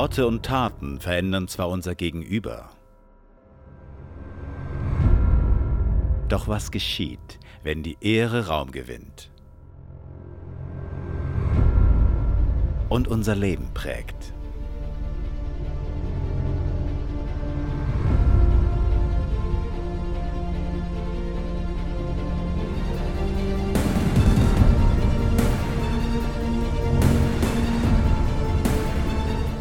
Worte 0.00 0.26
und 0.26 0.46
Taten 0.46 0.98
verändern 0.98 1.46
zwar 1.46 1.68
unser 1.68 1.94
Gegenüber, 1.94 2.70
doch 6.30 6.48
was 6.48 6.70
geschieht, 6.70 7.38
wenn 7.64 7.82
die 7.82 7.98
Ehre 8.00 8.46
Raum 8.46 8.70
gewinnt 8.70 9.30
und 12.88 13.08
unser 13.08 13.36
Leben 13.36 13.74
prägt? 13.74 14.32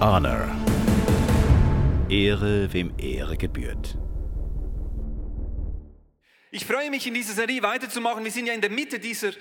Honor. 0.01 0.47
Ehre, 2.09 2.71
wem 2.71 2.93
Ehre 2.97 3.35
gebührt. 3.35 3.97
Ich 6.51 6.65
freue 6.65 6.89
mich, 6.89 7.05
in 7.05 7.13
dieser 7.13 7.33
Serie 7.33 7.61
weiterzumachen. 7.61 8.23
Wir 8.23 8.31
sind 8.31 8.45
ja 8.45 8.53
in 8.53 8.61
der 8.61 8.69
Mitte 8.69 8.97
dieser, 8.97 9.33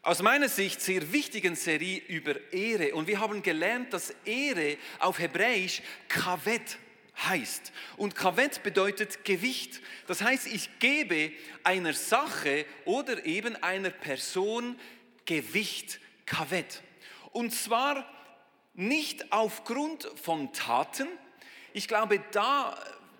aus 0.00 0.22
meiner 0.22 0.48
Sicht, 0.48 0.80
sehr 0.80 1.12
wichtigen 1.12 1.56
Serie 1.56 2.00
über 2.08 2.36
Ehre. 2.54 2.94
Und 2.94 3.06
wir 3.06 3.20
haben 3.20 3.42
gelernt, 3.42 3.92
dass 3.92 4.14
Ehre 4.24 4.78
auf 4.98 5.18
Hebräisch 5.18 5.82
Kavet 6.08 6.78
heißt. 7.28 7.70
Und 7.98 8.14
Kavet 8.14 8.62
bedeutet 8.62 9.26
Gewicht. 9.26 9.82
Das 10.06 10.22
heißt, 10.22 10.46
ich 10.46 10.78
gebe 10.78 11.32
einer 11.64 11.92
Sache 11.92 12.64
oder 12.86 13.26
eben 13.26 13.56
einer 13.56 13.90
Person 13.90 14.76
Gewicht, 15.26 16.00
Kavet. 16.24 16.82
Und 17.32 17.52
zwar 17.52 18.10
nicht 18.76 19.32
aufgrund 19.32 20.08
von 20.22 20.52
Taten. 20.52 21.08
Ich 21.72 21.88
glaube, 21.88 22.22
da 22.32 22.78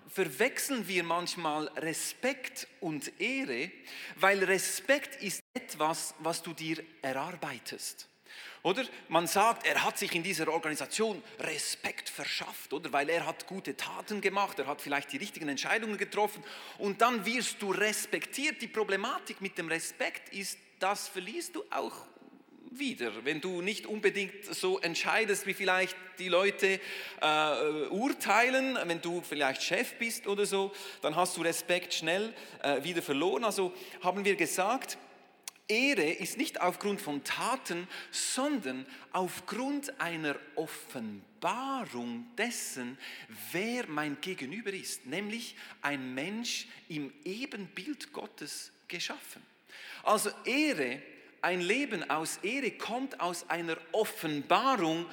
verwechseln 0.09 0.87
wir 0.87 1.03
manchmal 1.03 1.67
Respekt 1.77 2.67
und 2.79 3.19
Ehre, 3.19 3.71
weil 4.15 4.43
Respekt 4.43 5.21
ist 5.21 5.41
etwas, 5.53 6.15
was 6.19 6.41
du 6.41 6.53
dir 6.53 6.83
erarbeitest. 7.01 8.07
Oder 8.63 8.83
man 9.07 9.27
sagt, 9.27 9.65
er 9.65 9.83
hat 9.83 9.97
sich 9.97 10.13
in 10.15 10.23
dieser 10.23 10.47
Organisation 10.51 11.21
Respekt 11.39 12.09
verschafft, 12.09 12.73
oder 12.73 12.91
weil 12.91 13.09
er 13.09 13.25
hat 13.25 13.47
gute 13.47 13.77
Taten 13.77 14.19
gemacht, 14.21 14.59
er 14.59 14.67
hat 14.67 14.81
vielleicht 14.81 15.11
die 15.11 15.17
richtigen 15.17 15.47
Entscheidungen 15.47 15.97
getroffen 15.97 16.43
und 16.77 17.01
dann 17.01 17.25
wirst 17.25 17.61
du 17.61 17.71
respektiert. 17.71 18.61
Die 18.61 18.67
Problematik 18.67 19.41
mit 19.41 19.57
dem 19.57 19.67
Respekt 19.67 20.33
ist, 20.33 20.57
das 20.79 21.07
verlierst 21.07 21.55
du 21.55 21.63
auch 21.69 22.07
wieder, 22.71 23.25
wenn 23.25 23.41
du 23.41 23.61
nicht 23.61 23.85
unbedingt 23.85 24.45
so 24.45 24.79
entscheidest, 24.79 25.47
wie 25.47 25.53
vielleicht 25.53 25.95
die 26.19 26.29
Leute 26.29 26.79
äh, 27.21 27.87
urteilen, 27.89 28.77
wenn 28.85 29.01
du 29.01 29.21
vielleicht 29.21 29.63
Chef 29.63 29.93
bist 29.95 30.27
oder 30.27 30.45
so, 30.45 30.71
dann 31.01 31.15
hast 31.15 31.37
du 31.37 31.41
Respekt 31.41 31.93
schnell 31.93 32.33
äh, 32.63 32.83
wieder 32.83 33.01
verloren. 33.01 33.43
Also 33.43 33.73
haben 34.01 34.25
wir 34.25 34.35
gesagt, 34.35 34.97
Ehre 35.67 36.09
ist 36.09 36.37
nicht 36.37 36.61
aufgrund 36.61 37.01
von 37.01 37.23
Taten, 37.23 37.87
sondern 38.11 38.85
aufgrund 39.11 39.99
einer 39.99 40.37
Offenbarung 40.55 42.25
dessen, 42.37 42.97
wer 43.51 43.85
mein 43.87 44.19
Gegenüber 44.21 44.71
ist, 44.71 45.05
nämlich 45.05 45.55
ein 45.81 46.13
Mensch 46.13 46.67
im 46.87 47.13
Ebenbild 47.25 48.13
Gottes 48.13 48.71
geschaffen. 48.87 49.41
Also 50.03 50.29
Ehre 50.45 51.01
ein 51.41 51.61
Leben 51.61 52.09
aus 52.09 52.37
Ehre 52.43 52.71
kommt 52.71 53.19
aus 53.19 53.49
einer 53.49 53.77
Offenbarung 53.91 55.05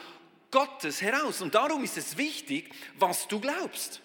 Gottes 0.51 1.03
heraus. 1.03 1.43
Und 1.43 1.55
darum 1.55 1.83
ist 1.85 1.97
es 1.97 2.17
wichtig, 2.17 2.71
was 2.99 3.27
du 3.29 3.41
glaubst. 3.41 4.01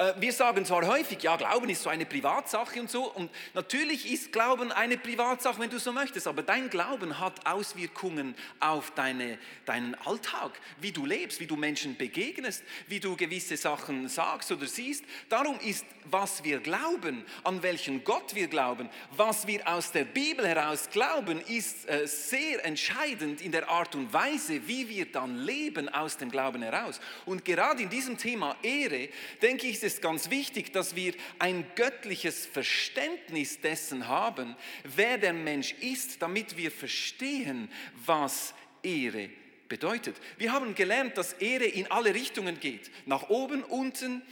Äh, 0.00 0.14
wir 0.18 0.32
sagen 0.32 0.64
zwar 0.64 0.86
häufig, 0.86 1.22
ja, 1.22 1.36
Glauben 1.36 1.68
ist 1.68 1.82
so 1.82 1.90
eine 1.90 2.06
Privatsache 2.06 2.80
und 2.80 2.90
so. 2.90 3.12
Und 3.12 3.30
natürlich 3.52 4.10
ist 4.10 4.32
Glauben 4.32 4.72
eine 4.72 4.96
Privatsache, 4.96 5.60
wenn 5.60 5.68
du 5.68 5.78
so 5.78 5.92
möchtest. 5.92 6.26
Aber 6.26 6.42
dein 6.42 6.70
Glauben 6.70 7.20
hat 7.20 7.46
Auswirkungen 7.46 8.34
auf 8.60 8.92
deine, 8.92 9.38
deinen 9.66 9.94
Alltag, 10.06 10.58
wie 10.80 10.90
du 10.90 11.04
lebst, 11.04 11.38
wie 11.38 11.46
du 11.46 11.56
Menschen 11.56 11.98
begegnest, 11.98 12.64
wie 12.86 12.98
du 12.98 13.14
gewisse 13.14 13.58
Sachen 13.58 14.08
sagst 14.08 14.50
oder 14.50 14.66
siehst. 14.66 15.04
Darum 15.28 15.58
ist, 15.60 15.84
was 16.06 16.42
wir 16.44 16.60
glauben, 16.60 17.24
an 17.44 17.62
welchen 17.62 18.02
Gott 18.02 18.34
wir 18.34 18.48
glauben, 18.48 18.88
was 19.10 19.46
wir 19.46 19.68
aus 19.68 19.92
der 19.92 20.04
Bibel 20.04 20.46
heraus 20.46 20.88
glauben, 20.90 21.42
ist 21.42 21.86
äh, 21.90 22.06
sehr 22.06 22.64
entscheidend 22.64 23.42
in 23.42 23.52
der 23.52 23.68
Art 23.68 23.94
und 23.94 24.10
Weise, 24.14 24.66
wie 24.66 24.88
wir 24.88 25.12
dann 25.12 25.36
leben 25.36 25.90
aus 25.90 26.16
dem 26.16 26.30
Glauben 26.30 26.62
heraus. 26.62 27.00
Und 27.26 27.44
gerade 27.44 27.82
in 27.82 27.90
diesem 27.90 28.16
Thema 28.16 28.56
Ehre, 28.62 29.10
denke 29.42 29.66
ich, 29.66 29.74
ist 29.74 29.84
es 29.84 29.89
ganz 29.98 30.30
wichtig, 30.30 30.72
dass 30.72 30.94
wir 30.94 31.14
ein 31.38 31.64
göttliches 31.74 32.46
Verständnis 32.46 33.60
dessen 33.60 34.08
haben, 34.08 34.56
wer 34.84 35.18
der 35.18 35.32
Mensch 35.32 35.72
ist, 35.80 36.22
damit 36.22 36.56
wir 36.56 36.70
verstehen, 36.70 37.70
was 38.04 38.54
Ehre 38.82 39.30
bedeutet. 39.68 40.16
Wir 40.36 40.52
haben 40.52 40.74
gelernt, 40.74 41.16
dass 41.16 41.32
Ehre 41.34 41.64
in 41.64 41.90
alle 41.90 42.14
Richtungen 42.14 42.60
geht. 42.60 42.90
Nach 43.06 43.30
oben, 43.30 43.62
unten, 43.64 44.22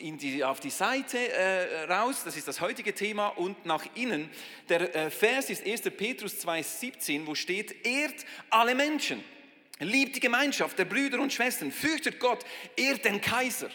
die, 0.00 0.44
auf 0.44 0.60
die 0.60 0.70
Seite 0.70 1.18
äh, 1.18 1.84
raus, 1.84 2.22
das 2.24 2.36
ist 2.36 2.48
das 2.48 2.60
heutige 2.60 2.94
Thema, 2.94 3.28
und 3.28 3.64
nach 3.64 3.86
innen. 3.94 4.28
Der 4.68 4.94
äh, 4.94 5.10
Vers 5.10 5.50
ist 5.50 5.64
1. 5.64 5.82
Petrus 5.96 6.34
2,17, 6.44 7.26
wo 7.26 7.34
steht, 7.34 7.86
ehrt 7.86 8.24
alle 8.50 8.74
Menschen, 8.74 9.22
liebt 9.78 10.16
die 10.16 10.20
Gemeinschaft 10.20 10.78
der 10.78 10.84
Brüder 10.84 11.20
und 11.20 11.32
Schwestern, 11.32 11.70
fürchtet 11.70 12.18
Gott, 12.18 12.44
ehrt 12.76 13.04
den 13.04 13.20
Kaiser. 13.20 13.70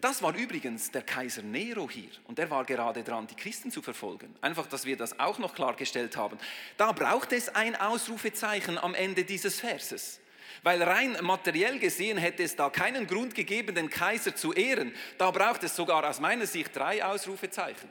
Das 0.00 0.22
war 0.22 0.34
übrigens 0.34 0.90
der 0.90 1.02
Kaiser 1.02 1.42
Nero 1.42 1.88
hier 1.90 2.10
und 2.24 2.38
er 2.38 2.48
war 2.50 2.64
gerade 2.64 3.04
dran, 3.04 3.26
die 3.26 3.34
Christen 3.34 3.70
zu 3.70 3.82
verfolgen. 3.82 4.34
Einfach, 4.40 4.66
dass 4.66 4.86
wir 4.86 4.96
das 4.96 5.20
auch 5.20 5.38
noch 5.38 5.54
klargestellt 5.54 6.16
haben. 6.16 6.38
Da 6.78 6.92
braucht 6.92 7.32
es 7.32 7.54
ein 7.54 7.76
Ausrufezeichen 7.76 8.78
am 8.78 8.94
Ende 8.94 9.24
dieses 9.24 9.60
Verses. 9.60 10.20
Weil 10.62 10.82
rein 10.82 11.16
materiell 11.22 11.78
gesehen 11.78 12.18
hätte 12.18 12.42
es 12.42 12.56
da 12.56 12.70
keinen 12.70 13.06
Grund 13.06 13.34
gegeben, 13.34 13.74
den 13.74 13.90
Kaiser 13.90 14.34
zu 14.34 14.52
ehren. 14.52 14.94
Da 15.18 15.30
braucht 15.30 15.62
es 15.64 15.76
sogar 15.76 16.08
aus 16.08 16.20
meiner 16.20 16.46
Sicht 16.46 16.74
drei 16.74 17.04
Ausrufezeichen. 17.04 17.90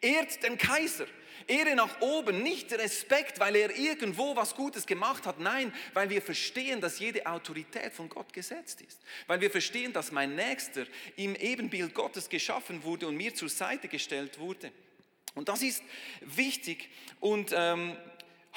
Ehrt 0.00 0.42
den 0.42 0.56
Kaiser. 0.56 1.06
Ehre 1.50 1.74
nach 1.74 2.00
oben, 2.00 2.42
nicht 2.42 2.72
Respekt, 2.72 3.40
weil 3.40 3.56
er 3.56 3.76
irgendwo 3.76 4.36
was 4.36 4.54
Gutes 4.54 4.86
gemacht 4.86 5.26
hat, 5.26 5.40
nein, 5.40 5.72
weil 5.92 6.08
wir 6.08 6.22
verstehen, 6.22 6.80
dass 6.80 7.00
jede 7.00 7.26
Autorität 7.26 7.92
von 7.92 8.08
Gott 8.08 8.32
gesetzt 8.32 8.80
ist. 8.82 9.00
Weil 9.26 9.40
wir 9.40 9.50
verstehen, 9.50 9.92
dass 9.92 10.12
mein 10.12 10.36
Nächster 10.36 10.86
im 11.16 11.34
Ebenbild 11.34 11.92
Gottes 11.94 12.28
geschaffen 12.28 12.84
wurde 12.84 13.08
und 13.08 13.16
mir 13.16 13.34
zur 13.34 13.48
Seite 13.48 13.88
gestellt 13.88 14.38
wurde. 14.38 14.72
Und 15.34 15.48
das 15.48 15.62
ist 15.62 15.82
wichtig. 16.20 16.88
Und 17.18 17.52
ähm, 17.54 17.96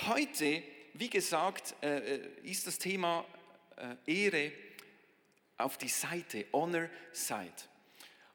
heute, 0.07 0.61
wie 0.93 1.09
gesagt, 1.09 1.75
äh, 1.81 2.15
äh 2.15 2.29
ist 2.43 2.67
das 2.67 2.77
Thema 2.77 3.25
äh, 4.05 4.25
Ehre 4.25 4.51
auf 5.57 5.77
die 5.77 5.87
Seite, 5.89 6.45
Honor 6.53 6.89
Side. 7.11 7.51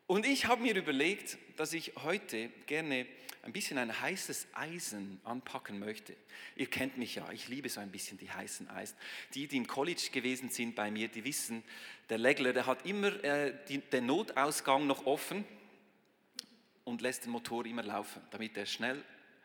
Und 0.06 0.26
ich 0.26 0.46
habe 0.46 0.62
mir 0.62 0.74
überlegt, 0.74 1.36
dass 1.56 1.72
ich 1.72 1.92
heute 2.02 2.48
gerne 2.66 3.06
ein 3.48 3.52
bisschen 3.52 3.78
ein 3.78 3.98
heißes 3.98 4.48
Eisen 4.52 5.20
anpacken 5.24 5.78
möchte. 5.78 6.14
Ihr 6.54 6.66
kennt 6.66 6.98
mich 6.98 7.14
ja, 7.14 7.32
ich 7.32 7.48
liebe 7.48 7.70
so 7.70 7.80
ein 7.80 7.90
bisschen 7.90 8.18
die 8.18 8.30
heißen 8.30 8.68
Eisen. 8.68 8.94
Die, 9.32 9.46
die 9.46 9.56
im 9.56 9.66
College 9.66 10.10
gewesen 10.12 10.50
sind 10.50 10.74
bei 10.74 10.90
mir, 10.90 11.08
die 11.08 11.24
wissen, 11.24 11.64
der 12.10 12.18
Legler, 12.18 12.52
der 12.52 12.66
hat 12.66 12.84
immer 12.84 13.24
äh, 13.24 13.54
die, 13.68 13.78
den 13.78 14.04
Notausgang 14.04 14.86
noch 14.86 15.06
offen 15.06 15.46
und 16.84 17.00
lässt 17.00 17.24
den 17.24 17.32
Motor 17.32 17.64
immer 17.64 17.82
laufen, 17.82 18.20
damit 18.30 18.54
er 18.58 18.66
schnell 18.66 19.02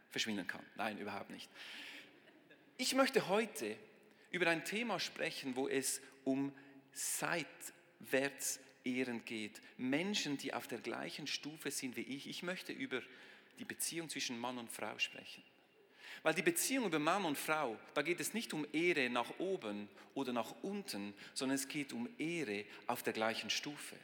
verschwinden 0.09 0.47
kann. 0.47 0.65
Nein, 0.75 0.97
überhaupt 0.97 1.29
nicht. 1.29 1.49
Ich 2.75 2.95
möchte 2.95 3.29
heute 3.29 3.77
über 4.31 4.47
ein 4.47 4.65
Thema 4.65 4.99
sprechen, 4.99 5.55
wo 5.55 5.69
es 5.69 6.01
um 6.25 6.51
seitwärts 6.91 8.59
Ehren 8.83 9.23
geht. 9.23 9.61
Menschen, 9.77 10.37
die 10.37 10.53
auf 10.53 10.67
der 10.67 10.79
gleichen 10.79 11.25
Stufe 11.25 11.71
sind 11.71 11.95
wie 11.95 12.01
ich. 12.01 12.27
Ich 12.27 12.43
möchte 12.43 12.73
über 12.73 13.01
die 13.59 13.65
Beziehung 13.65 14.09
zwischen 14.09 14.39
Mann 14.39 14.57
und 14.57 14.71
Frau 14.71 14.97
sprechen. 14.97 15.43
Weil 16.21 16.33
die 16.33 16.41
Beziehung 16.41 16.85
über 16.85 16.99
Mann 16.99 17.25
und 17.25 17.37
Frau, 17.37 17.77
da 17.93 18.01
geht 18.01 18.19
es 18.19 18.33
nicht 18.33 18.53
um 18.53 18.65
Ehre 18.71 19.09
nach 19.09 19.39
oben 19.39 19.89
oder 20.15 20.31
nach 20.31 20.55
unten, 20.61 21.13
sondern 21.33 21.55
es 21.55 21.67
geht 21.67 21.91
um 21.91 22.07
Ehre 22.17 22.63
auf 22.87 23.03
der 23.03 23.13
gleichen 23.13 23.49
Stufe. 23.49 23.97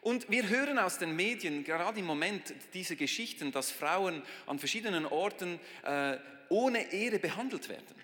Und 0.00 0.30
wir 0.30 0.48
hören 0.48 0.78
aus 0.78 0.98
den 0.98 1.14
Medien 1.16 1.64
gerade 1.64 2.00
im 2.00 2.06
Moment 2.06 2.54
diese 2.72 2.96
Geschichten, 2.96 3.52
dass 3.52 3.70
Frauen 3.70 4.22
an 4.46 4.58
verschiedenen 4.58 5.04
Orten 5.04 5.60
äh, 5.84 6.16
ohne 6.48 6.92
Ehre 6.92 7.18
behandelt 7.18 7.68
werden. 7.68 7.94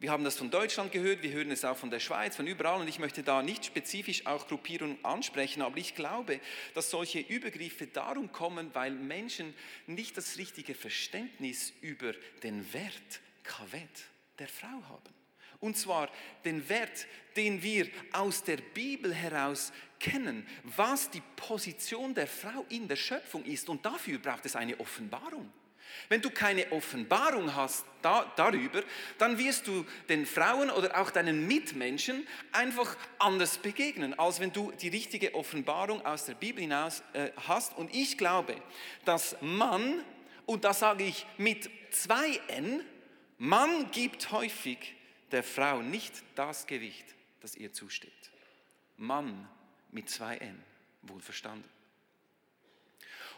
Wir 0.00 0.12
haben 0.12 0.22
das 0.22 0.36
von 0.36 0.48
Deutschland 0.48 0.92
gehört, 0.92 1.22
wir 1.22 1.32
hören 1.32 1.50
es 1.50 1.64
auch 1.64 1.76
von 1.76 1.90
der 1.90 1.98
Schweiz, 1.98 2.36
von 2.36 2.46
überall 2.46 2.80
und 2.80 2.86
ich 2.86 3.00
möchte 3.00 3.24
da 3.24 3.42
nicht 3.42 3.64
spezifisch 3.64 4.26
auch 4.26 4.46
Gruppierungen 4.46 5.04
ansprechen, 5.04 5.60
aber 5.60 5.76
ich 5.76 5.96
glaube, 5.96 6.40
dass 6.74 6.90
solche 6.90 7.18
Übergriffe 7.18 7.88
darum 7.88 8.30
kommen, 8.30 8.70
weil 8.74 8.92
Menschen 8.92 9.54
nicht 9.88 10.16
das 10.16 10.38
richtige 10.38 10.74
Verständnis 10.74 11.72
über 11.80 12.12
den 12.44 12.72
Wert 12.72 13.20
Kavet 13.42 14.04
der 14.38 14.46
Frau 14.46 14.82
haben. 14.88 15.14
Und 15.58 15.76
zwar 15.76 16.08
den 16.44 16.68
Wert, 16.68 17.08
den 17.34 17.60
wir 17.62 17.88
aus 18.12 18.44
der 18.44 18.58
Bibel 18.58 19.12
heraus 19.12 19.72
kennen, 19.98 20.46
was 20.62 21.10
die 21.10 21.22
Position 21.34 22.14
der 22.14 22.28
Frau 22.28 22.64
in 22.68 22.86
der 22.86 22.94
Schöpfung 22.94 23.44
ist. 23.44 23.68
Und 23.68 23.84
dafür 23.84 24.18
braucht 24.18 24.46
es 24.46 24.54
eine 24.54 24.78
Offenbarung. 24.78 25.50
Wenn 26.08 26.22
du 26.22 26.30
keine 26.30 26.70
Offenbarung 26.72 27.54
hast 27.54 27.84
da, 28.02 28.32
darüber, 28.36 28.82
dann 29.18 29.38
wirst 29.38 29.66
du 29.66 29.84
den 30.08 30.26
Frauen 30.26 30.70
oder 30.70 31.00
auch 31.00 31.10
deinen 31.10 31.46
Mitmenschen 31.46 32.26
einfach 32.52 32.96
anders 33.18 33.58
begegnen, 33.58 34.18
als 34.18 34.40
wenn 34.40 34.52
du 34.52 34.72
die 34.72 34.88
richtige 34.88 35.34
Offenbarung 35.34 36.04
aus 36.06 36.24
der 36.26 36.34
Bibel 36.34 36.62
hinaus 36.62 37.02
äh, 37.12 37.30
hast. 37.48 37.76
Und 37.76 37.94
ich 37.94 38.16
glaube, 38.16 38.56
dass 39.04 39.36
Mann, 39.40 40.04
und 40.46 40.64
da 40.64 40.72
sage 40.72 41.04
ich 41.04 41.26
mit 41.36 41.68
zwei 41.90 42.40
N, 42.48 42.82
Mann 43.38 43.90
gibt 43.90 44.30
häufig 44.30 44.94
der 45.30 45.42
Frau 45.42 45.82
nicht 45.82 46.22
das 46.34 46.66
Gewicht, 46.66 47.04
das 47.40 47.54
ihr 47.54 47.72
zusteht. 47.72 48.12
Mann 48.96 49.48
mit 49.90 50.10
zwei 50.10 50.36
N, 50.38 50.62
wohlverstanden. 51.02 51.68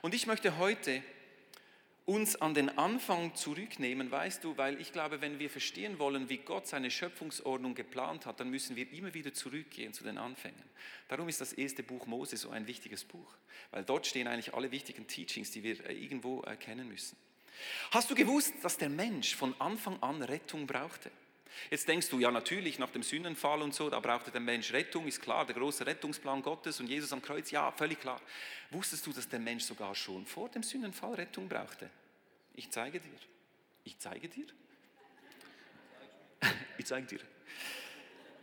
Und 0.03 0.14
ich 0.14 0.26
möchte 0.26 0.56
heute 0.56 1.03
uns 2.11 2.35
an 2.35 2.55
den 2.55 2.77
Anfang 2.77 3.37
zurücknehmen, 3.37 4.11
weißt 4.11 4.43
du, 4.43 4.57
weil 4.57 4.81
ich 4.81 4.93
glaube, 4.93 5.21
wenn 5.21 5.39
wir 5.39 5.49
verstehen 5.49 6.01
wollen, 6.01 6.29
wie 6.29 6.39
Gott 6.39 6.67
seine 6.67 6.91
Schöpfungsordnung 6.91 7.77
geplant 7.77 8.27
hat, 8.27 8.41
dann 8.41 8.51
müssen 8.51 8.75
wir 8.75 8.93
immer 8.93 9.15
wieder 9.15 9.33
zurückgehen 9.33 9.93
zu 9.93 10.03
den 10.03 10.19
Anfängen. 10.19 10.65
Darum 11.07 11.29
ist 11.29 11.41
das 11.41 11.53
erste 11.53 11.85
Buch 11.85 12.07
Mose 12.07 12.37
so 12.37 12.51
ein 12.51 12.67
wichtiges 12.67 13.05
Buch, 13.05 13.33
weil 13.71 13.85
dort 13.85 14.09
stehen 14.09 14.27
eigentlich 14.27 14.55
alle 14.55 14.73
wichtigen 14.73 15.07
Teachings, 15.07 15.53
die 15.53 15.62
wir 15.62 15.89
äh, 15.89 15.95
irgendwo 15.95 16.41
erkennen 16.41 16.89
müssen. 16.89 17.17
Hast 17.93 18.11
du 18.11 18.17
gewusst, 18.17 18.55
dass 18.63 18.77
der 18.77 18.91
Mensch 18.91 19.37
von 19.37 19.55
Anfang 19.61 20.03
an 20.03 20.21
Rettung 20.21 20.67
brauchte? 20.67 21.13
Jetzt 21.71 21.87
denkst 21.87 22.09
du, 22.09 22.19
ja 22.19 22.33
natürlich, 22.33 22.81
nach 22.81 22.91
dem 22.91 23.05
Sündenfall 23.05 23.63
und 23.63 23.73
so, 23.73 23.89
da 23.89 24.01
brauchte 24.01 24.33
der 24.33 24.41
Mensch 24.41 24.73
Rettung, 24.73 25.06
ist 25.06 25.23
klar, 25.23 25.47
der 25.47 25.55
große 25.55 25.87
Rettungsplan 25.87 26.43
Gottes 26.43 26.81
und 26.81 26.89
Jesus 26.89 27.13
am 27.13 27.23
Kreuz, 27.23 27.53
ja, 27.53 27.71
völlig 27.71 28.01
klar. 28.01 28.21
Wusstest 28.71 29.06
du, 29.06 29.13
dass 29.13 29.29
der 29.29 29.39
Mensch 29.39 29.65
sogar 29.65 29.95
schon 29.95 30.27
vor 30.27 30.49
dem 30.49 30.65
Sündenfall 30.65 31.15
Rettung 31.15 31.49
brauchte? 31.49 31.91
Ich 32.61 32.69
zeige 32.69 33.01
dir. 33.01 33.09
Ich 33.85 33.99
zeige 33.99 34.29
dir. 34.29 34.45
Ich 36.77 36.85
zeige 36.85 37.07
dir. 37.07 37.21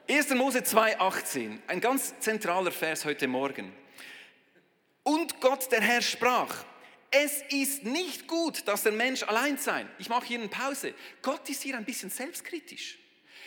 1. 0.10 0.32
Mose 0.32 0.62
2,18, 0.62 1.60
ein 1.68 1.80
ganz 1.80 2.20
zentraler 2.20 2.72
Vers 2.72 3.06
heute 3.06 3.28
Morgen. 3.28 3.72
Und 5.04 5.40
Gott, 5.40 5.72
der 5.72 5.82
Herr, 5.82 6.02
sprach, 6.02 6.66
es 7.12 7.44
ist 7.50 7.84
nicht 7.84 8.28
gut, 8.28 8.68
dass 8.68 8.82
der 8.82 8.92
Mensch 8.92 9.22
allein 9.22 9.60
sein. 9.60 9.88
Ich 10.00 10.10
mache 10.10 10.26
hier 10.26 10.40
eine 10.40 10.48
Pause. 10.48 10.96
Gott 11.22 11.48
ist 11.48 11.62
hier 11.62 11.78
ein 11.78 11.86
bisschen 11.86 12.10
selbstkritisch. 12.10 12.98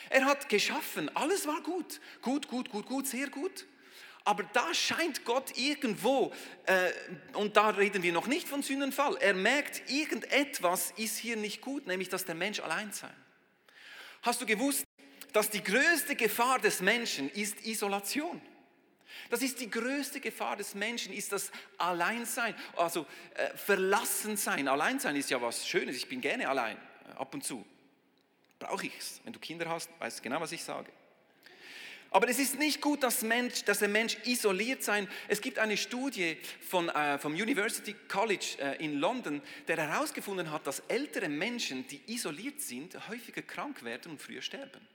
Er 0.09 0.23
hat 0.23 0.47
geschaffen, 0.47 1.13
alles 1.17 1.47
war 1.47 1.61
gut. 1.63 1.99
Gut, 2.21 2.47
gut, 2.47 2.69
gut, 2.69 2.85
gut, 2.85 3.07
sehr 3.07 3.29
gut. 3.29 3.65
Aber 4.23 4.43
da 4.43 4.73
scheint 4.73 5.25
Gott 5.25 5.57
irgendwo, 5.57 6.31
äh, 6.65 6.91
und 7.33 7.57
da 7.57 7.69
reden 7.69 8.03
wir 8.03 8.13
noch 8.13 8.27
nicht 8.27 8.47
von 8.47 8.61
Sündenfall, 8.61 9.17
er 9.19 9.33
merkt, 9.33 9.89
irgendetwas 9.89 10.93
ist 10.97 11.17
hier 11.17 11.35
nicht 11.35 11.61
gut, 11.61 11.87
nämlich 11.87 12.09
dass 12.09 12.25
der 12.25 12.35
Mensch 12.35 12.59
allein 12.59 12.91
sei. 12.91 13.09
Hast 14.21 14.39
du 14.41 14.45
gewusst, 14.45 14.85
dass 15.33 15.49
die 15.49 15.63
größte 15.63 16.15
Gefahr 16.15 16.59
des 16.59 16.81
Menschen 16.81 17.29
ist 17.31 17.65
Isolation? 17.65 18.39
Das 19.29 19.41
ist 19.41 19.59
die 19.59 19.69
größte 19.69 20.19
Gefahr 20.19 20.55
des 20.55 20.75
Menschen, 20.75 21.13
ist 21.13 21.31
das 21.31 21.51
Alleinsein, 21.77 22.53
also 22.75 23.07
äh, 23.33 23.55
Verlassensein. 23.57 24.67
Alleinsein 24.67 25.15
ist 25.15 25.29
ja 25.29 25.41
was 25.41 25.67
Schönes, 25.67 25.95
ich 25.95 26.07
bin 26.07 26.21
gerne 26.21 26.47
allein, 26.47 26.77
äh, 26.77 27.17
ab 27.17 27.33
und 27.33 27.43
zu. 27.43 27.65
Brauche 28.59 28.85
ich 28.85 28.97
es. 28.97 29.19
Wenn 29.23 29.33
du 29.33 29.39
Kinder 29.39 29.67
hast, 29.67 29.89
weißt 29.99 30.19
du 30.19 30.23
genau, 30.23 30.39
was 30.39 30.51
ich 30.51 30.63
sage. 30.63 30.91
Aber 32.13 32.27
es 32.27 32.39
ist 32.39 32.59
nicht 32.59 32.81
gut, 32.81 33.03
dass, 33.03 33.21
Mensch, 33.21 33.63
dass 33.63 33.79
der 33.79 33.87
Mensch 33.87 34.17
isoliert 34.25 34.83
sein. 34.83 35.07
Es 35.29 35.39
gibt 35.39 35.57
eine 35.59 35.77
Studie 35.77 36.37
von, 36.59 36.89
äh, 36.89 37.17
vom 37.17 37.31
University 37.31 37.95
College 38.09 38.57
äh, 38.59 38.83
in 38.83 38.99
London, 38.99 39.41
der 39.69 39.77
herausgefunden 39.77 40.51
hat, 40.51 40.67
dass 40.67 40.81
ältere 40.89 41.29
Menschen, 41.29 41.87
die 41.87 42.01
isoliert 42.07 42.59
sind, 42.59 43.07
häufiger 43.07 43.41
krank 43.41 43.83
werden 43.83 44.11
und 44.11 44.21
früher 44.21 44.41
sterben. 44.41 44.85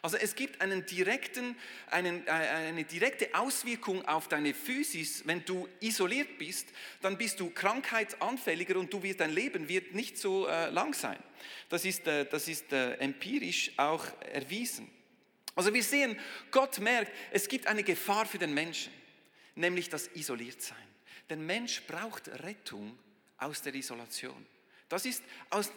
Also 0.00 0.16
es 0.16 0.36
gibt 0.36 0.60
einen 0.60 0.86
direkten, 0.86 1.56
einen, 1.90 2.24
äh, 2.28 2.30
eine 2.30 2.84
direkte 2.84 3.34
Auswirkung 3.34 4.06
auf 4.06 4.28
deine 4.28 4.54
Physis. 4.54 5.26
Wenn 5.26 5.44
du 5.44 5.66
isoliert 5.80 6.38
bist, 6.38 6.68
dann 7.02 7.18
bist 7.18 7.40
du 7.40 7.50
krankheitsanfälliger 7.50 8.78
und 8.78 8.92
du 8.92 9.02
wirst, 9.02 9.18
dein 9.18 9.32
Leben 9.32 9.68
wird 9.68 9.92
nicht 9.94 10.18
so 10.18 10.46
äh, 10.46 10.70
lang 10.70 10.94
sein. 10.94 11.18
Das 11.68 11.84
ist, 11.84 12.06
äh, 12.06 12.26
das 12.26 12.46
ist 12.46 12.72
äh, 12.72 12.94
empirisch 12.94 13.72
auch 13.76 14.04
erwiesen. 14.32 14.88
Also 15.54 15.72
wir 15.72 15.82
sehen, 15.82 16.18
Gott 16.50 16.78
merkt, 16.80 17.12
es 17.30 17.48
gibt 17.48 17.66
eine 17.66 17.82
Gefahr 17.82 18.26
für 18.26 18.38
den 18.38 18.54
Menschen, 18.54 18.92
nämlich 19.54 19.88
das 19.88 20.08
Isoliertsein. 20.14 20.76
Der 21.30 21.36
Mensch 21.36 21.82
braucht 21.86 22.28
Rettung 22.42 22.98
aus 23.38 23.62
der 23.62 23.74
Isolation. 23.74 24.46
Das 24.88 25.06
ist 25.06 25.22
aus, 25.50 25.70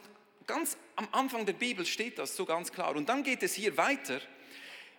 Ganz 0.48 0.78
am 0.96 1.10
Anfang 1.12 1.46
der 1.46 1.54
Bibel 1.54 1.86
steht 1.86 2.18
das 2.18 2.38
so 2.38 2.46
ganz 2.46 2.72
klar. 2.72 2.96
Und 2.96 3.10
dann 3.10 3.22
geht 3.22 3.44
es 3.44 3.54
hier 3.54 3.76
weiter. 3.76 4.22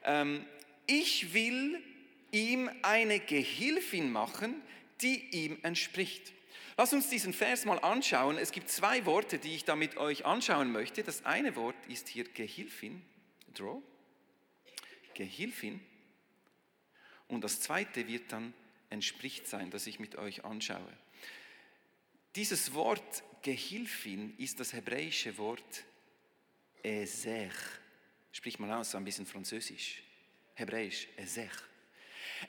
Ähm, 0.05 0.45
ich 0.87 1.33
will 1.33 1.83
ihm 2.31 2.71
eine 2.83 3.19
Gehilfin 3.19 4.13
machen, 4.13 4.61
die 5.01 5.25
ihm 5.31 5.59
entspricht. 5.63 6.35
Lass 6.77 6.93
uns 6.93 7.09
diesen 7.09 7.33
Vers 7.33 7.65
mal 7.65 7.79
anschauen. 7.79 8.37
Es 8.37 8.53
gibt 8.53 8.69
zwei 8.69 9.07
Worte, 9.07 9.39
die 9.39 9.55
ich 9.55 9.65
da 9.65 9.75
mit 9.75 9.97
euch 9.97 10.27
anschauen 10.27 10.71
möchte. 10.71 11.03
Das 11.03 11.25
eine 11.25 11.57
Wort 11.57 11.77
ist 11.89 12.09
hier 12.09 12.25
Gehilfin, 12.25 13.03
draw, 13.55 13.83
Gehilfin. 15.19 15.81
Und 17.27 17.43
das 17.43 17.61
zweite 17.61 18.07
wird 18.07 18.31
dann 18.31 18.55
entspricht 18.89 19.49
sein, 19.49 19.69
das 19.71 19.89
ich 19.89 19.99
mit 19.99 20.15
euch 20.15 20.45
anschaue. 20.45 20.97
Dieses 22.37 22.73
Wort 22.73 23.25
Gehilfin 23.43 24.39
ist 24.39 24.61
das 24.61 24.73
hebräische 24.73 25.37
Wort 25.37 25.85
Ezech. 26.85 27.53
Sprich 28.31 28.61
mal 28.61 28.73
aus, 28.73 28.93
so 28.93 28.99
ein 28.99 29.05
bisschen 29.05 29.27
französisch. 29.27 30.05
Hebräisch, 30.55 31.09
Ezech. 31.17 31.51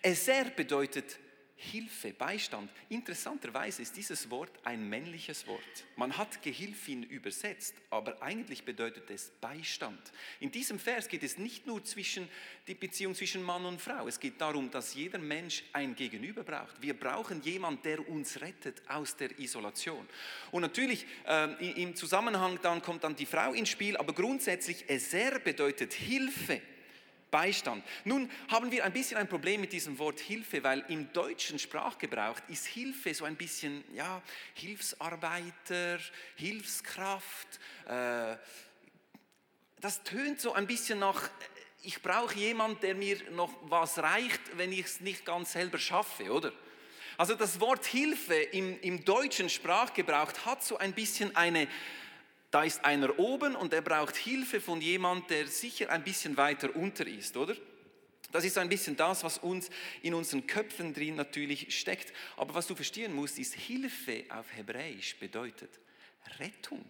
Ezer 0.03 0.45
bedeutet 0.51 1.17
Hilfe, 1.61 2.13
Beistand. 2.13 2.71
Interessanterweise 2.87 3.81
ist 3.81 3.97
dieses 3.97 4.29
Wort 4.29 4.51
ein 4.63 4.87
männliches 4.87 5.45
Wort. 5.45 5.59
Man 5.97 6.17
hat 6.17 6.41
Gehilfin 6.41 7.03
übersetzt, 7.03 7.75
aber 7.89 8.21
eigentlich 8.21 8.63
bedeutet 8.63 9.09
es 9.09 9.29
Beistand. 9.41 9.99
In 10.39 10.51
diesem 10.51 10.79
Vers 10.79 11.09
geht 11.09 11.21
es 11.21 11.37
nicht 11.37 11.67
nur 11.67 11.83
zwischen 11.83 12.29
die 12.65 12.75
Beziehung 12.75 13.13
zwischen 13.13 13.43
Mann 13.43 13.65
und 13.65 13.81
Frau. 13.81 14.07
Es 14.07 14.21
geht 14.21 14.39
darum, 14.39 14.71
dass 14.71 14.93
jeder 14.93 15.19
Mensch 15.19 15.63
ein 15.73 15.97
Gegenüber 15.97 16.43
braucht. 16.43 16.81
Wir 16.81 16.97
brauchen 16.97 17.41
jemanden, 17.41 17.83
der 17.83 18.07
uns 18.07 18.39
rettet 18.39 18.81
aus 18.87 19.17
der 19.17 19.37
Isolation. 19.37 20.07
Und 20.51 20.61
natürlich 20.61 21.05
äh, 21.27 21.81
im 21.81 21.93
Zusammenhang 21.93 22.57
dann 22.61 22.81
kommt 22.81 23.03
dann 23.03 23.17
die 23.17 23.25
Frau 23.25 23.51
ins 23.51 23.67
Spiel, 23.67 23.97
aber 23.97 24.13
grundsätzlich 24.13 24.89
Eser 24.89 25.39
bedeutet 25.39 25.91
Hilfe. 25.91 26.61
Beistand. 27.31 27.83
Nun 28.05 28.29
haben 28.47 28.71
wir 28.71 28.83
ein 28.83 28.93
bisschen 28.93 29.17
ein 29.17 29.27
Problem 29.27 29.61
mit 29.61 29.73
diesem 29.73 29.99
Wort 29.99 30.19
Hilfe, 30.19 30.63
weil 30.63 30.83
im 30.89 31.11
deutschen 31.13 31.59
Sprachgebrauch 31.59 32.37
ist 32.47 32.65
Hilfe 32.65 33.13
so 33.13 33.25
ein 33.25 33.35
bisschen, 33.35 33.83
ja, 33.93 34.21
Hilfsarbeiter, 34.55 35.99
Hilfskraft. 36.35 37.59
Äh, 37.85 38.37
das 39.79 40.03
tönt 40.03 40.41
so 40.41 40.53
ein 40.53 40.67
bisschen 40.67 40.99
nach, 40.99 41.29
ich 41.83 42.01
brauche 42.01 42.35
jemanden, 42.35 42.81
der 42.81 42.95
mir 42.95 43.17
noch 43.31 43.53
was 43.63 43.99
reicht, 43.99 44.41
wenn 44.57 44.71
ich 44.71 44.85
es 44.85 44.99
nicht 44.99 45.25
ganz 45.25 45.53
selber 45.53 45.77
schaffe, 45.77 46.31
oder? 46.31 46.51
Also 47.17 47.35
das 47.35 47.59
Wort 47.59 47.85
Hilfe 47.85 48.33
im, 48.35 48.79
im 48.81 49.03
deutschen 49.03 49.49
Sprachgebrauch 49.49 50.31
hat 50.45 50.63
so 50.63 50.77
ein 50.77 50.93
bisschen 50.93 51.35
eine 51.35 51.67
da 52.51 52.63
ist 52.63 52.83
einer 52.83 53.19
oben 53.19 53.55
und 53.55 53.73
er 53.73 53.81
braucht 53.81 54.15
Hilfe 54.15 54.59
von 54.59 54.81
jemand, 54.81 55.29
der 55.29 55.47
sicher 55.47 55.89
ein 55.89 56.03
bisschen 56.03 56.37
weiter 56.37 56.75
unter 56.75 57.05
ist, 57.05 57.37
oder? 57.37 57.55
Das 58.31 58.45
ist 58.45 58.57
ein 58.57 58.69
bisschen 58.69 58.95
das, 58.95 59.23
was 59.23 59.39
uns 59.39 59.69
in 60.01 60.13
unseren 60.13 60.45
Köpfen 60.45 60.93
drin 60.93 61.15
natürlich 61.15 61.77
steckt. 61.77 62.13
Aber 62.37 62.53
was 62.53 62.67
du 62.67 62.75
verstehen 62.75 63.15
musst, 63.15 63.39
ist, 63.39 63.55
Hilfe 63.55 64.23
auf 64.29 64.45
Hebräisch 64.55 65.17
bedeutet 65.17 65.79
Rettung. 66.39 66.85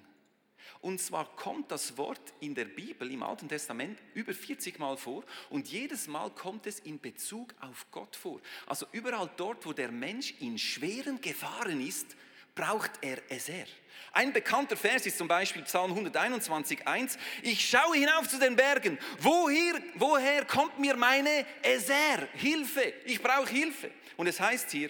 Und 0.81 1.01
zwar 1.01 1.35
kommt 1.35 1.71
das 1.71 1.97
Wort 1.97 2.33
in 2.39 2.55
der 2.55 2.65
Bibel, 2.65 3.11
im 3.11 3.23
Alten 3.23 3.49
Testament, 3.49 3.99
über 4.13 4.33
40 4.33 4.79
Mal 4.79 4.95
vor 4.95 5.23
und 5.49 5.67
jedes 5.67 6.07
Mal 6.07 6.29
kommt 6.29 6.67
es 6.67 6.79
in 6.79 6.99
Bezug 6.99 7.53
auf 7.59 7.87
Gott 7.91 8.15
vor. 8.15 8.39
Also 8.65 8.85
überall 8.93 9.29
dort, 9.35 9.65
wo 9.65 9.73
der 9.73 9.91
Mensch 9.91 10.35
in 10.39 10.57
schweren 10.57 11.19
Gefahren 11.19 11.85
ist, 11.85 12.15
braucht 12.55 12.91
er 13.01 13.17
Eser. 13.31 13.65
Ein 14.11 14.33
bekannter 14.33 14.75
Vers 14.75 15.05
ist 15.05 15.17
zum 15.17 15.27
Beispiel 15.27 15.61
Psalm 15.63 15.91
121, 15.91 16.87
1. 16.87 17.17
Ich 17.43 17.69
schaue 17.69 17.95
hinauf 17.95 18.27
zu 18.27 18.39
den 18.39 18.55
Bergen. 18.55 18.97
Woher, 19.19 19.75
woher 19.95 20.45
kommt 20.45 20.79
mir 20.79 20.95
meine 20.95 21.45
Eser? 21.61 22.27
Hilfe. 22.33 22.93
Ich 23.05 23.21
brauche 23.21 23.49
Hilfe. 23.49 23.91
Und 24.17 24.27
es 24.27 24.39
heißt 24.39 24.71
hier, 24.71 24.89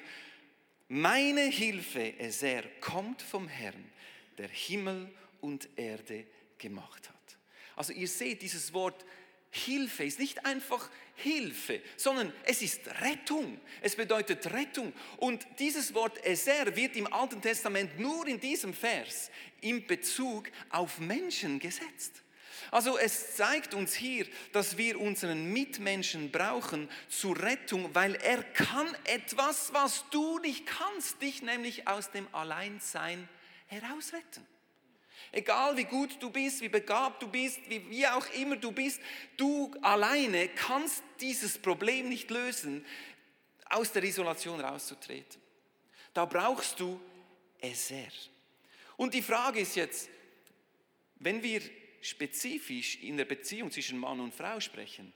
meine 0.87 1.41
Hilfe, 1.41 2.17
Eser, 2.19 2.63
kommt 2.81 3.21
vom 3.21 3.47
Herrn, 3.47 3.91
der 4.37 4.47
Himmel 4.47 5.13
und 5.41 5.69
Erde 5.75 6.25
gemacht 6.57 7.09
hat. 7.09 7.15
Also 7.75 7.93
ihr 7.93 8.07
seht 8.07 8.41
dieses 8.41 8.73
Wort 8.73 9.05
Hilfe 9.51 10.03
ist 10.03 10.19
nicht 10.19 10.45
einfach 10.45 10.89
Hilfe, 11.15 11.81
sondern 11.97 12.31
es 12.45 12.61
ist 12.61 12.87
Rettung. 13.01 13.59
Es 13.81 13.95
bedeutet 13.95 14.45
Rettung. 14.53 14.93
Und 15.17 15.45
dieses 15.57 15.93
Wort 15.93 16.23
Eser 16.25 16.75
wird 16.75 16.95
im 16.95 17.11
Alten 17.11 17.41
Testament 17.41 17.99
nur 17.99 18.27
in 18.27 18.39
diesem 18.39 18.73
Vers 18.73 19.31
in 19.61 19.85
Bezug 19.85 20.49
auf 20.69 20.99
Menschen 20.99 21.59
gesetzt. 21.59 22.23
Also 22.71 22.97
es 22.97 23.35
zeigt 23.35 23.73
uns 23.73 23.95
hier, 23.95 24.27
dass 24.51 24.77
wir 24.77 24.99
unseren 24.99 25.51
Mitmenschen 25.51 26.31
brauchen 26.31 26.89
zur 27.07 27.41
Rettung, 27.41 27.93
weil 27.95 28.15
er 28.15 28.43
kann 28.43 28.87
etwas, 29.05 29.73
was 29.73 30.05
du 30.11 30.39
nicht 30.39 30.65
kannst, 30.67 31.21
dich 31.21 31.41
nämlich 31.41 31.87
aus 31.87 32.11
dem 32.11 32.27
Alleinsein 32.33 33.27
herausretten. 33.67 34.45
Egal 35.31 35.77
wie 35.77 35.83
gut 35.83 36.17
du 36.19 36.29
bist, 36.29 36.61
wie 36.61 36.69
begabt 36.69 37.21
du 37.21 37.27
bist, 37.27 37.59
wie, 37.69 37.87
wie 37.89 38.07
auch 38.07 38.27
immer 38.33 38.55
du 38.55 38.71
bist, 38.71 38.99
du 39.37 39.71
alleine 39.81 40.49
kannst 40.49 41.03
dieses 41.19 41.57
Problem 41.57 42.09
nicht 42.09 42.31
lösen, 42.31 42.83
aus 43.65 43.91
der 43.91 44.03
Isolation 44.03 44.59
rauszutreten. 44.59 45.39
Da 46.13 46.25
brauchst 46.25 46.79
du 46.79 46.99
Eser. 47.61 48.07
Und 48.97 49.13
die 49.13 49.21
Frage 49.21 49.59
ist 49.59 49.75
jetzt, 49.75 50.09
wenn 51.15 51.43
wir 51.43 51.61
spezifisch 52.01 52.97
in 53.01 53.17
der 53.17 53.25
Beziehung 53.25 53.69
zwischen 53.71 53.99
Mann 53.99 54.19
und 54.19 54.33
Frau 54.33 54.59
sprechen, 54.59 55.13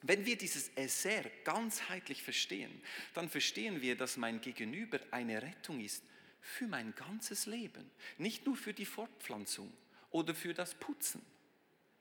wenn 0.00 0.24
wir 0.24 0.36
dieses 0.36 0.70
Eser 0.76 1.24
ganzheitlich 1.44 2.22
verstehen, 2.22 2.82
dann 3.14 3.28
verstehen 3.28 3.82
wir, 3.82 3.96
dass 3.96 4.16
mein 4.16 4.40
Gegenüber 4.40 4.98
eine 5.10 5.42
Rettung 5.42 5.80
ist 5.80 6.02
für 6.42 6.66
mein 6.66 6.94
ganzes 6.94 7.46
Leben, 7.46 7.90
nicht 8.18 8.44
nur 8.44 8.56
für 8.56 8.74
die 8.74 8.84
Fortpflanzung 8.84 9.72
oder 10.10 10.34
für 10.34 10.52
das 10.52 10.74
Putzen. 10.74 11.22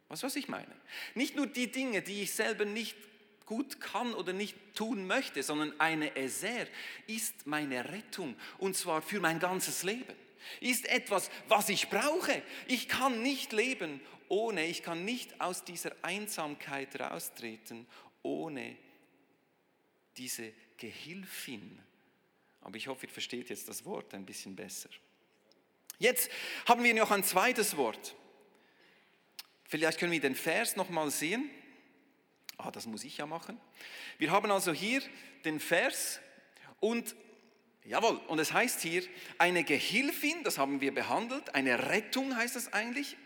Was 0.10 0.24
was 0.24 0.36
ich 0.36 0.50
meine? 0.50 0.75
Nicht 1.15 1.36
nur 1.36 1.48
die 1.48 1.71
Dinge, 1.71 2.01
die 2.01 2.24
ich 2.24 2.33
selber 2.33 2.65
nicht 2.65 2.98
gut 3.45 3.79
kann 3.79 4.13
oder 4.13 4.33
nicht 4.33 4.55
tun 4.75 5.07
möchte, 5.07 5.43
sondern 5.43 5.79
eine 5.79 6.15
Eser 6.17 6.67
ist 7.07 7.48
meine 7.48 7.89
Rettung 7.89 8.36
und 8.57 8.75
zwar 8.75 9.01
für 9.01 9.19
mein 9.19 9.39
ganzes 9.39 9.83
Leben. 9.83 10.15
Ist 10.60 10.89
etwas, 10.89 11.29
was 11.48 11.69
ich 11.69 11.89
brauche. 11.89 12.41
Ich 12.67 12.89
kann 12.89 13.21
nicht 13.21 13.53
leben 13.53 14.01
ohne, 14.27 14.65
ich 14.65 14.81
kann 14.81 15.05
nicht 15.05 15.39
aus 15.39 15.63
dieser 15.63 15.91
Einsamkeit 16.01 17.00
raustreten 17.00 17.86
ohne 18.24 18.75
diese 20.17 20.51
Gehilfin 20.77 21.79
aber 22.62 22.77
ich 22.77 22.88
hoffe, 22.88 23.06
ihr 23.06 23.12
versteht 23.12 23.50
jetzt 23.50 23.68
das 23.68 23.86
Wort 23.86 24.13
ein 24.13 24.25
bisschen 24.25 24.56
besser. 24.56 24.89
Jetzt 26.00 26.32
haben 26.68 26.84
wir 26.84 26.94
noch 26.94 27.12
ein 27.12 27.24
zweites 27.24 27.77
Wort. 27.77 28.15
Vielleicht 29.65 30.00
können 30.00 30.12
wir 30.12 30.20
den 30.20 30.36
Vers 30.36 30.75
nochmal 30.75 31.12
sehen. 31.12 31.50
Ah, 32.58 32.72
das 32.72 32.86
muss 32.86 33.03
ich 33.03 33.18
ja 33.18 33.25
machen. 33.25 33.60
Wir 34.18 34.32
haben 34.32 34.51
also 34.51 34.74
hier 34.74 35.01
den 35.46 35.60
Vers 35.60 36.20
und 36.80 37.15
jawohl, 37.86 38.18
und 38.27 38.39
es 38.39 38.53
heißt 38.53 38.82
hier 38.82 39.03
eine 39.38 39.63
Gehilfin, 39.63 40.44
das 40.44 40.58
haben 40.58 40.82
wir 40.82 40.94
behandelt, 40.94 41.56
eine 41.56 41.89
Rettung 41.89 42.36
heißt 42.36 42.56
das 42.56 42.74
eigentlich, 42.74 43.18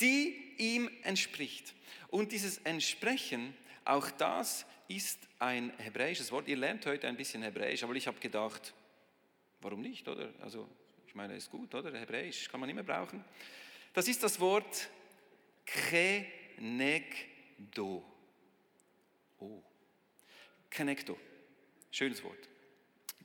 die 0.00 0.54
ihm 0.58 0.90
entspricht. 1.02 1.74
Und 2.08 2.32
dieses 2.32 2.58
Entsprechen, 2.58 3.56
auch 3.84 4.10
das 4.10 4.66
ist 4.88 5.20
ein 5.38 5.72
hebräisches 5.78 6.32
Wort. 6.32 6.48
Ihr 6.48 6.56
lernt 6.56 6.84
heute 6.86 7.06
ein 7.06 7.16
bisschen 7.16 7.42
Hebräisch, 7.42 7.82
aber 7.82 7.94
ich 7.94 8.06
habe 8.06 8.18
gedacht, 8.18 8.72
warum 9.60 9.82
nicht, 9.82 10.08
oder? 10.08 10.32
Also, 10.40 10.66
ich 11.06 11.14
meine, 11.14 11.36
ist 11.36 11.50
gut, 11.50 11.74
oder? 11.74 11.96
Hebräisch 11.98 12.48
kann 12.48 12.60
man 12.60 12.70
immer 12.70 12.82
brauchen. 12.82 13.22
Das 13.92 14.08
ist 14.08 14.22
das 14.22 14.40
Wort 14.40 14.88
Kenegdo. 15.66 17.12
Oh. 19.38 19.62
Kenegdo. 20.70 21.18
Schönes 21.90 22.22
Wort. 22.24 22.48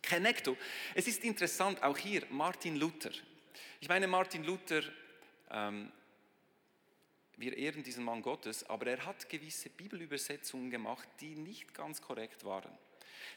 Kenegdo. 0.02 0.58
Es 0.94 1.08
ist 1.08 1.24
interessant, 1.24 1.82
auch 1.82 1.98
hier 1.98 2.24
Martin 2.30 2.76
Luther. 2.76 3.12
Ich 3.80 3.88
meine, 3.88 4.08
Martin 4.08 4.44
Luther 4.44 4.84
ähm, 5.50 5.92
wir 7.38 7.58
ehren 7.58 7.84
diesen 7.84 8.04
Mann 8.04 8.22
Gottes, 8.22 8.70
aber 8.70 8.88
er 8.88 9.06
hat 9.06 9.28
gewisse 9.30 9.70
Bibelübersetzungen 9.70 10.70
gemacht, 10.70 11.08
die 11.20 11.36
nicht 11.36 11.74
ganz 11.74 12.02
korrekt 12.02 12.44
waren. 12.44 12.72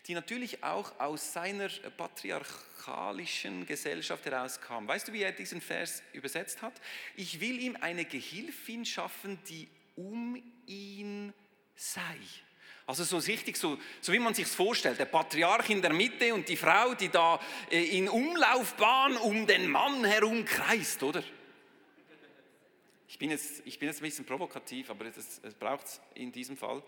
Die 0.07 0.15
natürlich 0.15 0.63
auch 0.63 0.99
aus 1.01 1.33
seiner 1.33 1.69
patriarchalischen 1.97 3.67
Gesellschaft 3.67 4.25
herauskamen. 4.27 4.89
Weißt 4.89 5.09
du, 5.09 5.13
wie 5.13 5.23
er 5.23 5.33
diesen 5.33 5.61
Vers 5.61 6.03
übersetzt 6.13 6.63
hat? 6.63 6.75
Ich 7.17 7.41
will 7.41 7.61
ihm 7.61 7.77
eine 7.81 8.05
Gehilfin 8.05 8.85
schaffen, 8.85 9.39
die 9.49 9.69
um 9.97 10.41
ihn 10.67 11.33
sei. 11.75 12.17
Also 12.87 13.03
so 13.03 13.19
richtig, 13.19 13.57
so, 13.57 13.79
so 14.01 14.13
wie 14.13 14.19
man 14.21 14.35
sich 14.35 14.47
vorstellt, 14.47 15.01
der 15.01 15.07
Patriarch 15.07 15.71
in 15.71 15.83
der 15.83 15.93
Mitte 15.93 16.33
und 16.33 16.49
die 16.49 16.57
Frau, 16.57 16.95
die 16.95 17.09
da 17.09 17.41
äh, 17.71 17.99
in 17.99 18.09
Umlaufbahn 18.09 19.17
um 19.17 19.47
den 19.47 19.69
Mann 19.69 20.05
herum 20.05 20.45
kreist, 20.45 21.03
oder? 21.03 21.25
Ich 23.09 23.19
bin 23.19 23.31
jetzt, 23.31 23.63
ich 23.65 23.79
bin 23.79 23.89
jetzt 23.89 24.01
ein 24.01 24.05
bisschen 24.05 24.25
provokativ, 24.25 24.91
aber 24.91 25.07
es, 25.07 25.41
braucht 25.55 25.87
es 25.87 26.01
in 26.15 26.33
diesem 26.33 26.57
Fall. 26.57 26.83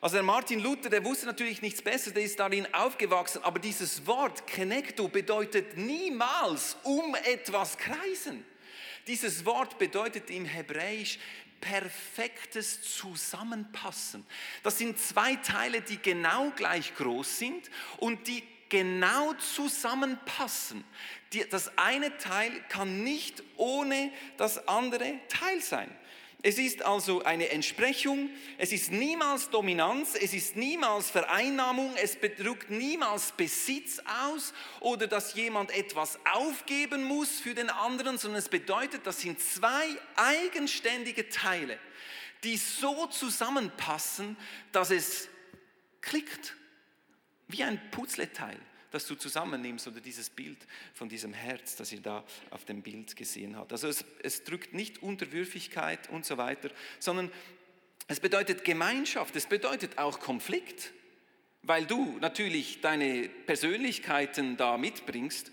Also 0.00 0.16
der 0.16 0.24
Martin 0.24 0.58
Luther, 0.58 0.90
der 0.90 1.04
wusste 1.04 1.26
natürlich 1.26 1.62
nichts 1.62 1.80
Besseres, 1.80 2.14
der 2.14 2.24
ist 2.24 2.38
darin 2.40 2.66
aufgewachsen, 2.74 3.42
aber 3.44 3.60
dieses 3.60 4.04
Wort 4.06 4.46
Kenekto 4.48 5.06
bedeutet 5.06 5.76
niemals 5.76 6.76
um 6.82 7.14
etwas 7.24 7.78
kreisen. 7.78 8.44
Dieses 9.06 9.44
Wort 9.44 9.78
bedeutet 9.78 10.30
im 10.30 10.44
Hebräisch 10.44 11.18
perfektes 11.60 12.82
Zusammenpassen. 12.82 14.26
Das 14.64 14.78
sind 14.78 14.98
zwei 14.98 15.36
Teile, 15.36 15.80
die 15.80 15.98
genau 15.98 16.50
gleich 16.50 16.94
groß 16.96 17.38
sind 17.38 17.70
und 17.98 18.26
die 18.26 18.42
genau 18.68 19.34
zusammenpassen. 19.34 20.84
Das 21.50 21.76
eine 21.78 22.16
Teil 22.18 22.52
kann 22.68 23.02
nicht 23.02 23.42
ohne 23.56 24.12
das 24.36 24.68
andere 24.68 25.14
Teil 25.28 25.60
sein. 25.60 25.90
Es 26.44 26.58
ist 26.58 26.82
also 26.82 27.22
eine 27.22 27.50
Entsprechung, 27.50 28.28
es 28.58 28.72
ist 28.72 28.90
niemals 28.90 29.50
Dominanz, 29.50 30.16
es 30.20 30.34
ist 30.34 30.56
niemals 30.56 31.08
Vereinnahmung, 31.08 31.94
es 31.94 32.16
bedrückt 32.16 32.68
niemals 32.68 33.30
Besitz 33.30 34.02
aus 34.24 34.52
oder 34.80 35.06
dass 35.06 35.34
jemand 35.34 35.70
etwas 35.70 36.18
aufgeben 36.32 37.04
muss 37.04 37.38
für 37.38 37.54
den 37.54 37.70
anderen, 37.70 38.18
sondern 38.18 38.40
es 38.40 38.48
bedeutet, 38.48 39.06
das 39.06 39.20
sind 39.20 39.38
zwei 39.38 39.86
eigenständige 40.16 41.28
Teile, 41.28 41.78
die 42.42 42.56
so 42.56 43.06
zusammenpassen, 43.06 44.36
dass 44.72 44.90
es 44.90 45.28
klickt 46.00 46.56
wie 47.46 47.62
ein 47.62 47.80
Putzleteil, 47.92 48.58
das 48.92 49.06
du 49.06 49.14
zusammennimmst 49.14 49.88
oder 49.88 50.00
dieses 50.00 50.30
Bild 50.30 50.58
von 50.94 51.08
diesem 51.08 51.32
Herz, 51.32 51.76
das 51.76 51.92
ihr 51.92 52.00
da 52.00 52.24
auf 52.50 52.64
dem 52.64 52.82
Bild 52.82 53.16
gesehen 53.16 53.56
habt. 53.56 53.72
Also 53.72 53.88
es, 53.88 54.04
es 54.22 54.44
drückt 54.44 54.74
nicht 54.74 55.02
Unterwürfigkeit 55.02 56.08
und 56.10 56.24
so 56.24 56.36
weiter, 56.36 56.70
sondern 56.98 57.30
es 58.08 58.20
bedeutet 58.20 58.64
Gemeinschaft, 58.64 59.34
es 59.36 59.46
bedeutet 59.46 59.98
auch 59.98 60.20
Konflikt, 60.20 60.92
weil 61.62 61.86
du 61.86 62.18
natürlich 62.20 62.80
deine 62.80 63.28
Persönlichkeiten 63.28 64.56
da 64.56 64.76
mitbringst. 64.76 65.52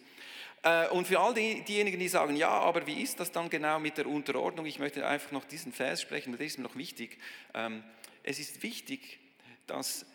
Äh, 0.64 0.90
und 0.90 1.08
für 1.08 1.20
all 1.20 1.34
die, 1.34 1.62
diejenigen, 1.62 2.00
die 2.00 2.10
sagen, 2.10 2.36
ja, 2.36 2.50
aber 2.50 2.86
wie 2.88 3.02
ist 3.02 3.20
das 3.20 3.32
dann 3.32 3.50
genau 3.50 3.80
mit 3.80 3.98
der 3.98 4.08
Unterordnung? 4.08 4.66
Ich 4.66 4.80
möchte 4.80 5.08
einfach 5.08 5.32
noch 5.32 5.46
diesen 5.46 5.72
Vers 5.72 6.02
sprechen, 6.02 6.32
weil 6.32 6.40
der 6.40 6.48
ist 6.48 6.58
mir 6.58 6.64
noch 6.64 6.76
wichtig. 6.76 7.18
Ähm, 7.54 7.84
es 8.24 8.40
ist 8.40 8.62
wichtig, 8.64 9.20
dass 9.68 10.06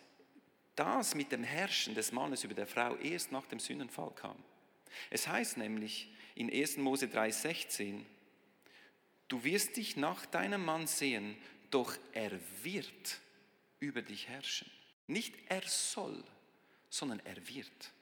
das 0.77 1.15
mit 1.15 1.33
dem 1.33 1.45
Herrschen 1.45 1.95
des 1.95 2.13
Mannes 2.13 2.45
über 2.45 2.55
der 2.55 2.67
Frau 2.67 2.97
erst 2.97 3.33
nach 3.33 3.47
dem 3.47 3.59
Sündenfall 3.59 4.11
kam. 4.15 4.37
Es 5.11 5.29
heißt 5.29 5.57
nämlich 5.57 6.13
in 6.35 6.53
1. 6.53 6.79
Mose 6.79 7.07
3,16, 7.07 8.05
du 9.29 9.45
wirst 9.45 9.77
dich 9.77 9.97
nach 9.97 10.27
deinem 10.27 10.65
Mann 10.65 10.87
sehen, 10.87 11.37
doch 11.71 11.97
er 12.13 12.33
wird 12.63 13.21
über 13.81 14.03
dich 14.03 14.29
herrschen. 14.29 14.71
Nicht 15.07 15.35
er 15.49 15.63
soll, 15.63 16.23
sondern 16.89 17.21
er 17.25 17.37
wird. 17.49 17.93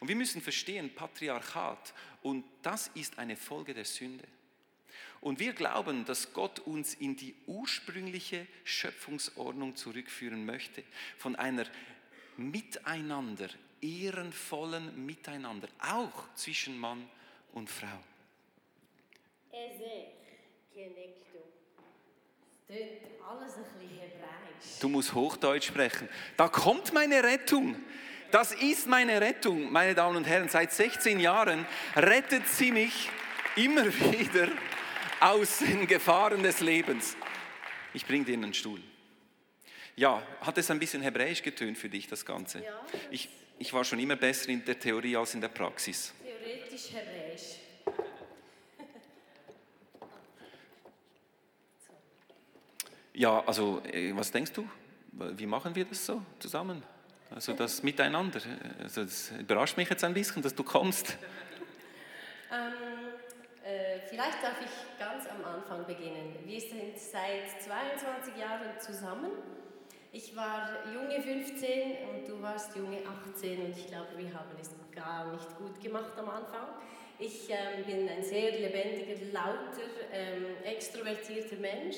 Und 0.00 0.08
wir 0.08 0.16
müssen 0.16 0.40
verstehen, 0.40 0.94
Patriarchat, 0.94 1.94
und 2.22 2.44
das 2.62 2.88
ist 2.94 3.18
eine 3.18 3.36
Folge 3.36 3.74
der 3.74 3.84
Sünde. 3.84 4.26
Und 5.20 5.40
wir 5.40 5.52
glauben, 5.52 6.04
dass 6.04 6.32
Gott 6.32 6.60
uns 6.60 6.94
in 6.94 7.16
die 7.16 7.34
ursprüngliche 7.46 8.46
Schöpfungsordnung 8.64 9.74
zurückführen 9.74 10.44
möchte, 10.44 10.84
von 11.16 11.34
einer 11.34 11.66
Miteinander, 12.38 13.48
ehrenvollen 13.80 15.04
Miteinander, 15.04 15.68
auch 15.80 16.32
zwischen 16.34 16.78
Mann 16.78 17.08
und 17.52 17.68
Frau. 17.68 17.98
Du 24.80 24.88
musst 24.88 25.14
Hochdeutsch 25.14 25.66
sprechen. 25.66 26.08
Da 26.36 26.48
kommt 26.48 26.92
meine 26.92 27.22
Rettung. 27.22 27.76
Das 28.30 28.52
ist 28.52 28.86
meine 28.86 29.20
Rettung, 29.20 29.72
meine 29.72 29.94
Damen 29.94 30.16
und 30.16 30.24
Herren. 30.24 30.48
Seit 30.48 30.72
16 30.72 31.18
Jahren 31.18 31.66
rettet 31.96 32.46
sie 32.46 32.70
mich 32.70 33.10
immer 33.56 33.86
wieder 34.12 34.48
aus 35.20 35.58
den 35.58 35.86
Gefahren 35.86 36.42
des 36.42 36.60
Lebens. 36.60 37.16
Ich 37.94 38.06
bringe 38.06 38.26
dir 38.26 38.34
einen 38.34 38.54
Stuhl. 38.54 38.80
Ja, 39.98 40.22
hat 40.42 40.56
es 40.56 40.70
ein 40.70 40.78
bisschen 40.78 41.02
hebräisch 41.02 41.42
getönt 41.42 41.76
für 41.76 41.88
dich, 41.88 42.06
das 42.06 42.24
Ganze? 42.24 42.60
Ja. 42.60 42.80
Ich, 43.10 43.28
ich 43.58 43.72
war 43.72 43.82
schon 43.82 43.98
immer 43.98 44.14
besser 44.14 44.48
in 44.48 44.64
der 44.64 44.78
Theorie 44.78 45.16
als 45.16 45.34
in 45.34 45.40
der 45.40 45.48
Praxis. 45.48 46.14
Theoretisch 46.22 46.92
Hebräisch. 46.92 47.56
Ja, 53.12 53.42
also 53.44 53.82
äh, 53.92 54.14
was 54.14 54.30
denkst 54.30 54.52
du? 54.52 54.68
Wie 55.10 55.46
machen 55.46 55.74
wir 55.74 55.84
das 55.84 56.06
so 56.06 56.22
zusammen? 56.38 56.80
Also 57.34 57.54
das 57.54 57.82
Miteinander. 57.82 58.40
Also 58.80 59.02
das 59.02 59.32
überrascht 59.32 59.76
mich 59.76 59.90
jetzt 59.90 60.04
ein 60.04 60.14
bisschen, 60.14 60.40
dass 60.42 60.54
du 60.54 60.62
kommst. 60.62 61.18
Ähm, 62.52 62.72
äh, 63.64 63.98
vielleicht 64.08 64.44
darf 64.44 64.60
ich 64.64 64.98
ganz 64.98 65.26
am 65.26 65.44
Anfang 65.44 65.84
beginnen. 65.86 66.36
Wir 66.44 66.60
sind 66.60 66.96
seit 66.96 67.60
22 67.60 68.36
Jahren 68.36 68.78
zusammen. 68.78 69.32
Ich 70.10 70.34
war 70.34 70.70
junge 70.94 71.20
15 71.20 71.98
und 72.08 72.26
du 72.26 72.40
warst 72.40 72.74
junge 72.74 72.98
18 73.34 73.60
und 73.60 73.76
ich 73.76 73.88
glaube, 73.88 74.08
wir 74.16 74.32
haben 74.32 74.56
es 74.58 74.70
gar 74.94 75.30
nicht 75.30 75.58
gut 75.58 75.78
gemacht 75.82 76.12
am 76.16 76.30
Anfang. 76.30 76.66
Ich 77.18 77.50
ähm, 77.50 77.84
bin 77.84 78.08
ein 78.08 78.22
sehr 78.22 78.52
lebendiger, 78.52 79.22
lauter, 79.32 79.90
ähm, 80.10 80.46
extrovertierter 80.64 81.56
Mensch 81.56 81.96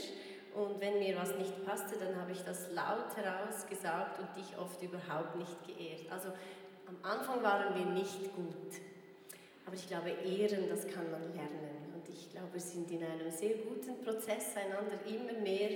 und 0.55 0.81
wenn 0.81 0.99
mir 0.99 1.17
was 1.17 1.37
nicht 1.37 1.65
passte, 1.65 1.97
dann 2.01 2.21
habe 2.21 2.33
ich 2.33 2.43
das 2.43 2.73
laut 2.73 3.17
heraus 3.17 3.65
gesagt 3.69 4.19
und 4.19 4.37
dich 4.37 4.59
oft 4.59 4.83
überhaupt 4.83 5.37
nicht 5.37 5.65
geehrt. 5.65 6.11
Also 6.11 6.31
am 6.89 6.97
Anfang 7.03 7.41
waren 7.45 7.77
wir 7.77 7.87
nicht 7.93 8.35
gut. 8.35 8.75
Aber 9.67 9.77
ich 9.77 9.87
glaube, 9.87 10.11
Ehren, 10.11 10.69
das 10.69 10.89
kann 10.89 11.09
man 11.13 11.33
lernen. 11.33 11.95
Und 11.95 12.09
ich 12.09 12.29
glaube, 12.33 12.55
wir 12.55 12.61
sind 12.61 12.91
in 12.91 13.05
einem 13.05 13.31
sehr 13.31 13.55
guten 13.59 14.03
Prozess, 14.03 14.57
einander 14.57 14.99
immer 15.07 15.39
mehr 15.41 15.71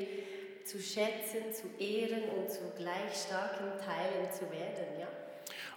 zu 0.65 0.81
schätzen, 0.81 1.53
zu 1.53 1.69
ehren 1.83 2.29
und 2.31 2.51
zu 2.51 2.61
gleich 2.77 3.15
starken 3.27 3.79
Teilen 3.79 4.31
zu 4.33 4.51
werden. 4.51 5.01
Ja? 5.01 5.09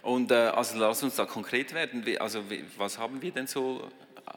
Und 0.02 0.30
äh, 0.30 0.34
also 0.34 0.78
lass 0.78 1.02
uns 1.02 1.16
da 1.16 1.26
konkret 1.26 1.74
werden. 1.74 2.04
Also 2.18 2.42
was 2.76 2.98
haben 2.98 3.20
wir 3.20 3.32
denn 3.32 3.46
so 3.46 3.88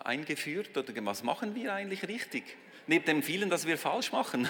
eingeführt 0.04 0.76
oder 0.78 0.94
was 1.06 1.24
machen 1.24 1.56
wir 1.56 1.74
eigentlich 1.74 2.08
richtig? 2.08 2.58
Neben 2.88 3.06
dem 3.06 3.24
vielen, 3.24 3.50
das 3.50 3.66
wir 3.66 3.78
falsch 3.78 4.12
machen. 4.12 4.50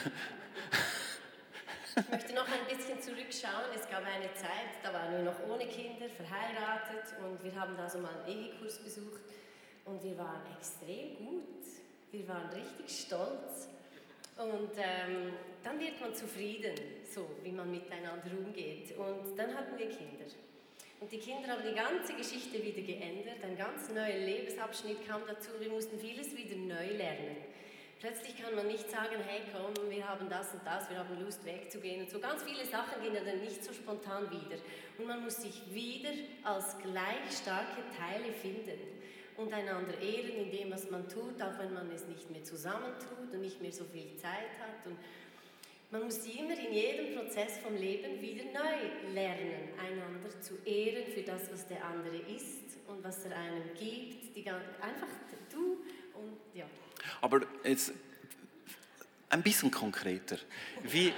Ich 1.94 2.10
möchte 2.10 2.34
noch 2.34 2.48
ein 2.48 2.66
bisschen 2.76 3.02
zurückschauen. 3.02 3.70
Es 3.76 3.90
gab 3.90 4.06
eine 4.06 4.34
Zeit, 4.34 4.80
da 4.82 4.94
waren 4.94 5.12
wir 5.12 5.24
noch 5.24 5.40
ohne 5.50 5.68
Kinder, 5.68 6.08
verheiratet 6.08 7.04
und 7.22 7.44
wir 7.44 7.54
haben 7.60 7.76
da 7.76 7.90
so 7.90 8.00
mal 8.00 8.12
einen 8.26 8.46
Ehekurs 8.46 8.80
besucht 8.80 9.20
und 9.84 10.02
wir 10.02 10.18
waren 10.18 10.42
extrem 10.58 11.18
gut. 11.18 11.66
Wir 12.12 12.28
waren 12.30 12.50
richtig 12.50 13.06
stolz. 13.06 13.68
Und 14.42 14.72
ähm, 14.76 15.34
dann 15.64 15.80
wird 15.80 16.02
man 16.02 16.16
zufrieden, 16.16 16.74
so 17.14 17.30
wie 17.44 17.52
man 17.52 17.70
miteinander 17.70 18.32
umgeht. 18.44 18.98
Und 18.98 19.38
dann 19.38 19.56
hatten 19.56 19.78
wir 19.78 19.88
Kinder. 19.88 20.26
Und 21.00 21.12
die 21.12 21.20
Kinder 21.20 21.50
haben 21.50 21.62
die 21.64 21.76
ganze 21.76 22.14
Geschichte 22.14 22.64
wieder 22.64 22.82
geändert. 22.82 23.44
Ein 23.44 23.56
ganz 23.56 23.90
neuer 23.90 24.18
Lebensabschnitt 24.18 25.08
kam 25.08 25.22
dazu. 25.28 25.52
Wir 25.60 25.70
mussten 25.70 26.00
vieles 26.00 26.36
wieder 26.36 26.56
neu 26.56 26.98
lernen. 26.98 27.38
Plötzlich 28.00 28.36
kann 28.42 28.56
man 28.56 28.66
nicht 28.66 28.90
sagen, 28.90 29.18
hey 29.28 29.42
komm, 29.54 29.92
wir 29.92 30.08
haben 30.10 30.28
das 30.28 30.54
und 30.54 30.66
das, 30.66 30.90
wir 30.90 30.98
haben 30.98 31.24
Lust 31.24 31.46
wegzugehen 31.46 32.02
und 32.02 32.10
so. 32.10 32.20
Ganz 32.20 32.42
viele 32.42 32.66
Sachen 32.66 33.00
gehen 33.04 33.14
dann 33.14 33.40
nicht 33.42 33.64
so 33.64 33.72
spontan 33.72 34.24
wieder. 34.32 34.58
Und 34.98 35.06
man 35.06 35.24
muss 35.24 35.38
sich 35.38 35.62
wieder 35.72 36.10
als 36.44 36.80
gleich 36.80 37.38
starke 37.44 37.84
Teile 37.96 38.34
finden 38.34 39.02
und 39.42 39.54
einander 39.54 40.00
ehren 40.00 40.46
in 40.46 40.52
dem, 40.52 40.72
was 40.72 40.90
man 40.90 41.08
tut, 41.08 41.42
auch 41.42 41.58
wenn 41.60 41.74
man 41.74 41.92
es 41.92 42.06
nicht 42.08 42.30
mehr 42.30 42.44
zusammen 42.44 42.94
tut 43.00 43.34
und 43.34 43.42
nicht 43.42 43.62
mehr 43.62 43.72
so 43.72 43.84
viel 43.86 44.16
Zeit 44.18 44.52
hat. 44.60 44.86
Und 44.86 44.98
man 45.92 46.04
muss 46.04 46.26
immer 46.26 46.58
in 46.58 46.74
jedem 46.74 47.16
Prozess 47.16 47.58
vom 47.58 47.76
Leben 47.76 48.22
wieder 48.22 48.46
neu 48.46 49.14
lernen, 49.14 49.70
einander 49.78 50.30
zu 50.40 50.56
ehren 50.66 51.12
für 51.14 51.22
das, 51.22 51.52
was 51.52 51.68
der 51.68 51.84
andere 51.84 52.18
ist 52.18 52.78
und 52.88 53.04
was 53.04 53.26
er 53.26 53.36
einem 53.36 53.64
gibt. 53.78 54.36
Die, 54.36 54.48
einfach 54.48 55.08
du 55.52 55.84
und 56.14 56.38
ja. 56.54 56.66
Aber 57.20 57.42
jetzt 57.64 57.92
ein 59.30 59.42
bisschen 59.42 59.72
konkreter. 59.72 60.38
Wie, 60.84 61.14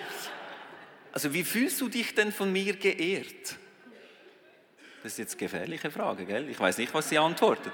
also 1.11 1.33
wie 1.33 1.43
fühlst 1.43 1.79
du 1.81 1.89
dich 1.89 2.15
denn 2.15 2.31
von 2.31 2.51
mir 2.51 2.75
geehrt? 2.75 3.57
Das 5.03 5.13
ist 5.13 5.17
jetzt 5.19 5.33
eine 5.33 5.39
gefährliche 5.39 5.91
Frage, 5.91 6.25
gell? 6.25 6.49
Ich 6.49 6.59
weiß 6.59 6.77
nicht, 6.77 6.93
was 6.93 7.09
sie 7.09 7.17
antwortet. 7.17 7.73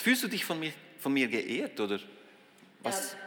Fühlst 0.00 0.24
du 0.24 0.28
dich 0.28 0.44
von 0.44 0.58
mir, 0.58 0.72
von 0.98 1.12
mir 1.12 1.28
geehrt 1.28 1.78
oder 1.78 2.00
was? 2.80 3.12
Ja, 3.12 3.18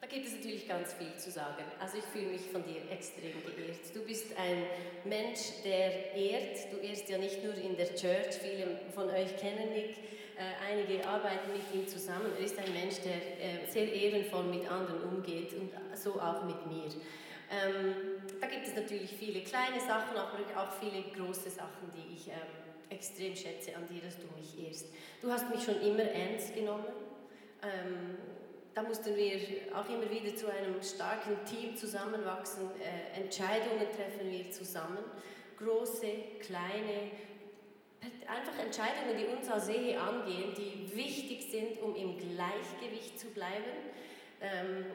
da 0.00 0.06
gibt 0.06 0.26
es 0.26 0.32
natürlich 0.32 0.66
ganz 0.66 0.94
viel 0.94 1.14
zu 1.18 1.30
sagen. 1.30 1.64
Also 1.78 1.98
ich 1.98 2.04
fühle 2.04 2.32
mich 2.32 2.40
von 2.50 2.64
dir 2.64 2.90
extrem 2.90 3.32
geehrt. 3.44 3.94
Du 3.94 4.02
bist 4.02 4.26
ein 4.38 4.64
Mensch, 5.04 5.62
der 5.64 6.14
ehrt. 6.14 6.72
Du 6.72 6.78
ehrst 6.78 7.08
ja 7.10 7.18
nicht 7.18 7.44
nur 7.44 7.54
in 7.54 7.76
der 7.76 7.94
Church. 7.94 8.36
Viele 8.42 8.80
von 8.94 9.10
euch 9.10 9.36
kennen 9.36 9.70
Nick. 9.74 9.98
Äh, 10.38 10.72
einige 10.72 11.06
arbeiten 11.06 11.52
mit 11.52 11.62
ihm 11.74 11.86
zusammen. 11.86 12.32
Er 12.38 12.44
ist 12.44 12.58
ein 12.58 12.72
Mensch, 12.72 12.96
der 13.04 13.16
äh, 13.16 13.70
sehr 13.70 13.92
ehrenvoll 13.92 14.44
mit 14.44 14.70
anderen 14.70 15.02
umgeht 15.02 15.52
und 15.52 15.70
so 15.94 16.20
auch 16.20 16.44
mit 16.44 16.66
mir. 16.66 16.84
Ähm, 17.50 17.94
da 18.40 18.46
gibt 18.46 18.66
es 18.66 18.74
natürlich 18.74 19.10
viele 19.10 19.40
kleine 19.42 19.80
Sachen, 19.80 20.16
aber 20.16 20.38
auch 20.56 20.72
viele 20.80 21.02
große 21.16 21.50
Sachen, 21.50 21.90
die 21.94 22.14
ich 22.14 22.28
ähm, 22.28 22.67
extrem 22.90 23.34
schätze 23.36 23.74
an 23.76 23.86
dir, 23.88 24.00
dass 24.02 24.16
du 24.16 24.26
mich 24.36 24.66
ehrst. 24.66 24.88
Du 25.20 25.30
hast 25.30 25.48
mich 25.50 25.62
schon 25.62 25.80
immer 25.80 26.02
ernst 26.02 26.54
genommen. 26.54 26.86
Ähm, 27.62 28.16
da 28.74 28.82
mussten 28.82 29.16
wir 29.16 29.40
auch 29.74 29.88
immer 29.88 30.10
wieder 30.10 30.34
zu 30.36 30.46
einem 30.46 30.80
starken 30.82 31.44
Team 31.44 31.76
zusammenwachsen. 31.76 32.70
Äh, 32.80 33.20
Entscheidungen 33.20 33.86
treffen 33.96 34.30
wir 34.30 34.50
zusammen. 34.50 34.98
Große, 35.58 36.06
kleine, 36.40 37.10
einfach 38.26 38.58
Entscheidungen, 38.58 39.16
die 39.18 39.26
uns 39.26 39.50
als 39.50 39.68
Ehe 39.68 40.00
angehen, 40.00 40.54
die 40.56 40.96
wichtig 40.96 41.50
sind, 41.50 41.82
um 41.82 41.96
im 41.96 42.16
Gleichgewicht 42.16 43.18
zu 43.18 43.28
bleiben. 43.28 43.64
Ähm, 44.40 44.86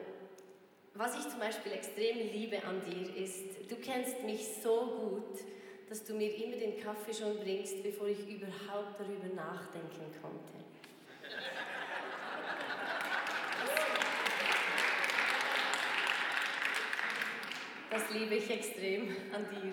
was 0.94 1.18
ich 1.18 1.28
zum 1.28 1.40
Beispiel 1.40 1.72
extrem 1.72 2.18
liebe 2.32 2.64
an 2.64 2.80
dir 2.88 3.22
ist, 3.22 3.68
du 3.68 3.76
kennst 3.76 4.22
mich 4.22 4.46
so 4.62 4.86
gut, 4.86 5.44
dass 5.94 6.02
du 6.02 6.14
mir 6.14 6.34
immer 6.42 6.56
den 6.56 6.80
Kaffee 6.82 7.14
schon 7.14 7.38
bringst, 7.38 7.80
bevor 7.84 8.08
ich 8.08 8.18
überhaupt 8.28 8.98
darüber 8.98 9.32
nachdenken 9.32 10.12
konnte. 10.20 10.54
Das 17.90 18.10
liebe 18.10 18.34
ich 18.34 18.50
extrem 18.50 19.08
an 19.32 19.46
dir. 19.50 19.70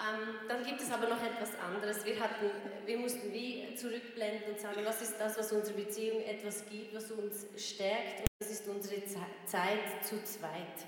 Ähm, 0.00 0.34
dann 0.48 0.64
gibt 0.64 0.80
es 0.80 0.90
aber 0.90 1.08
noch 1.08 1.22
etwas 1.22 1.50
anderes. 1.60 2.04
Wir, 2.04 2.18
hatten, 2.18 2.50
wir 2.86 2.98
mussten 2.98 3.32
wie 3.32 3.72
zurückblenden 3.76 4.52
und 4.52 4.60
sagen, 4.60 4.80
was 4.84 5.00
ist 5.00 5.16
das, 5.18 5.38
was 5.38 5.52
unsere 5.52 5.78
Beziehung 5.78 6.20
etwas 6.24 6.64
gibt, 6.68 6.92
was 6.92 7.08
uns 7.12 7.46
stärkt. 7.56 8.20
Und 8.20 8.26
das 8.40 8.50
ist 8.50 8.66
unsere 8.66 8.96
Ze- 9.04 9.18
Zeit 9.46 10.04
zu 10.04 10.22
zweit. 10.24 10.82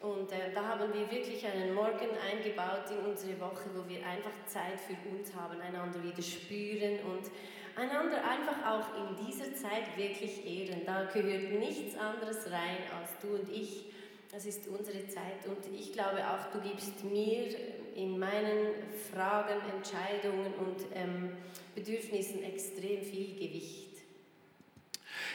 Und 0.00 0.30
äh, 0.30 0.52
da 0.54 0.64
haben 0.64 0.92
wir 0.94 1.10
wirklich 1.10 1.44
einen 1.44 1.74
Morgen 1.74 2.08
eingebaut 2.30 2.84
in 2.90 3.10
unsere 3.10 3.40
Woche, 3.40 3.68
wo 3.74 3.88
wir 3.88 4.06
einfach 4.06 4.30
Zeit 4.46 4.80
für 4.80 4.94
uns 5.10 5.34
haben, 5.34 5.60
einander 5.60 6.02
wieder 6.02 6.22
spüren 6.22 7.00
und 7.00 7.30
einander 7.74 8.22
einfach 8.24 8.64
auch 8.64 9.08
in 9.08 9.26
dieser 9.26 9.54
Zeit 9.54 9.96
wirklich 9.96 10.44
ehren. 10.46 10.82
Da 10.86 11.04
gehört 11.04 11.50
nichts 11.58 11.96
anderes 11.96 12.46
rein 12.46 12.78
als 12.96 13.10
du 13.20 13.34
und 13.34 13.50
ich. 13.50 13.86
Das 14.30 14.44
ist 14.44 14.68
unsere 14.68 15.08
Zeit 15.08 15.46
und 15.46 15.74
ich 15.74 15.92
glaube 15.94 16.18
auch, 16.28 16.52
du 16.52 16.60
gibst 16.60 17.02
mir 17.02 17.48
in 17.96 18.18
meinen 18.18 18.74
Fragen, 19.12 19.58
Entscheidungen 19.74 20.52
und 20.54 20.84
ähm, 20.94 21.32
Bedürfnissen 21.74 22.44
extrem 22.44 23.02
viel 23.02 23.34
Gewicht. 23.34 23.88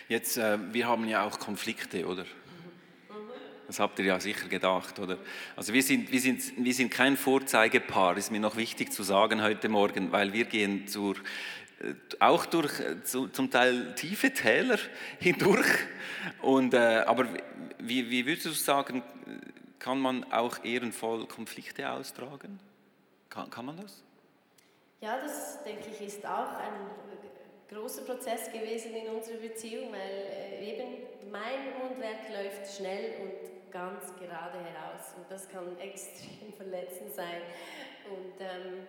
Jetzt, 0.07 0.37
äh, 0.37 0.57
wir 0.71 0.87
haben 0.87 1.07
ja 1.07 1.25
auch 1.25 1.39
Konflikte, 1.39 2.05
oder? 2.05 2.25
Das 3.67 3.79
habt 3.79 3.97
ihr 3.99 4.05
ja 4.05 4.19
sicher 4.19 4.47
gedacht, 4.49 4.99
oder? 4.99 5.17
Also 5.55 5.73
wir 5.73 5.83
sind, 5.83 6.11
wir 6.11 6.19
sind, 6.19 6.41
wir 6.57 6.73
sind 6.73 6.91
kein 6.91 7.15
Vorzeigepaar, 7.15 8.17
ist 8.17 8.31
mir 8.31 8.39
noch 8.39 8.57
wichtig 8.57 8.91
zu 8.91 9.03
sagen 9.03 9.41
heute 9.41 9.69
Morgen, 9.69 10.11
weil 10.11 10.33
wir 10.33 10.45
gehen 10.45 10.87
zur, 10.87 11.15
äh, 11.79 11.93
auch 12.19 12.45
durch 12.45 12.79
äh, 12.79 13.03
zu, 13.03 13.27
zum 13.29 13.49
Teil 13.49 13.95
tiefe 13.95 14.33
Täler 14.33 14.79
hindurch. 15.19 15.67
Und, 16.41 16.73
äh, 16.73 17.03
aber 17.07 17.27
wie, 17.79 18.09
wie 18.09 18.25
würdest 18.25 18.45
du 18.45 18.51
sagen, 18.51 19.01
kann 19.79 19.99
man 19.99 20.31
auch 20.31 20.63
ehrenvoll 20.63 21.25
Konflikte 21.27 21.89
austragen? 21.89 22.59
Kann, 23.29 23.49
kann 23.49 23.65
man 23.65 23.77
das? 23.77 24.03
Ja, 25.01 25.17
das 25.21 25.63
denke 25.63 25.89
ich 25.89 26.07
ist 26.07 26.25
auch 26.25 26.57
ein 26.57 26.73
großer 27.69 28.03
Prozess 28.03 28.51
gewesen 28.51 28.95
in 28.95 29.07
unserer 29.09 29.37
Beziehung, 29.37 29.91
weil 29.91 30.25
äh, 30.31 30.71
eben 30.71 31.03
mein 31.31 31.77
Mundwerk 31.79 32.29
läuft 32.29 32.75
schnell 32.75 33.21
und 33.21 33.71
ganz 33.71 34.13
gerade 34.19 34.59
heraus 34.59 35.13
und 35.17 35.29
das 35.29 35.49
kann 35.49 35.77
extrem 35.79 36.53
verletzend 36.55 37.13
sein. 37.13 37.41
Und, 38.09 38.39
ähm, 38.39 38.87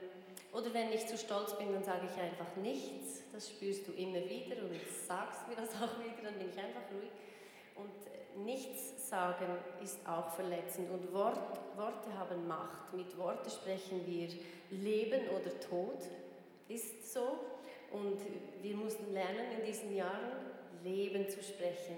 oder 0.53 0.73
wenn 0.75 0.93
ich 0.93 1.07
zu 1.07 1.17
stolz 1.17 1.57
bin, 1.57 1.73
dann 1.73 1.83
sage 1.83 2.07
ich 2.13 2.21
einfach 2.21 2.55
nichts. 2.57 3.23
Das 3.33 3.49
spürst 3.49 3.89
du 3.89 3.93
immer 3.93 4.23
wieder 4.29 4.63
und 4.63 4.79
sagst 5.07 5.49
mir 5.49 5.57
das 5.57 5.71
auch 5.83 5.99
wieder, 6.01 6.23
dann 6.23 6.39
bin 6.39 6.51
ich 6.51 6.59
einfach 6.59 6.83
ruhig. 6.93 7.11
Und 7.77 8.45
nichts 8.45 9.09
sagen 9.09 9.47
ist 9.83 10.07
auch 10.07 10.31
verletzend 10.31 10.91
und 10.91 11.13
Wort, 11.13 11.59
Worte 11.77 12.17
haben 12.19 12.47
Macht. 12.47 12.93
Mit 12.93 13.17
Worten 13.17 13.51
sprechen 13.51 14.07
wir 14.07 14.29
Leben 14.71 15.29
oder 15.29 15.59
Tod, 15.61 15.99
ist 16.69 17.13
so. 17.13 17.39
Und 17.95 18.19
wir 18.61 18.75
mussten 18.75 19.13
lernen 19.13 19.53
in 19.57 19.65
diesen 19.65 19.95
Jahren 19.95 20.33
Leben 20.83 21.29
zu 21.29 21.41
sprechen. 21.43 21.97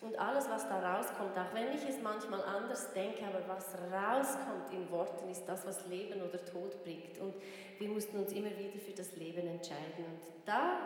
Und 0.00 0.16
alles, 0.18 0.48
was 0.48 0.68
da 0.68 0.94
rauskommt, 0.94 1.36
auch 1.36 1.52
wenn 1.52 1.72
ich 1.74 1.82
es 1.88 2.00
manchmal 2.00 2.42
anders 2.44 2.92
denke, 2.92 3.24
aber 3.26 3.42
was 3.48 3.74
rauskommt 3.90 4.72
in 4.72 4.88
Worten, 4.90 5.28
ist 5.28 5.44
das, 5.46 5.66
was 5.66 5.86
Leben 5.86 6.22
oder 6.22 6.44
Tod 6.44 6.84
bringt. 6.84 7.18
Und 7.18 7.34
wir 7.78 7.88
mussten 7.88 8.18
uns 8.18 8.32
immer 8.32 8.50
wieder 8.56 8.78
für 8.78 8.92
das 8.92 9.16
Leben 9.16 9.48
entscheiden. 9.48 10.04
Und 10.04 10.20
da 10.44 10.78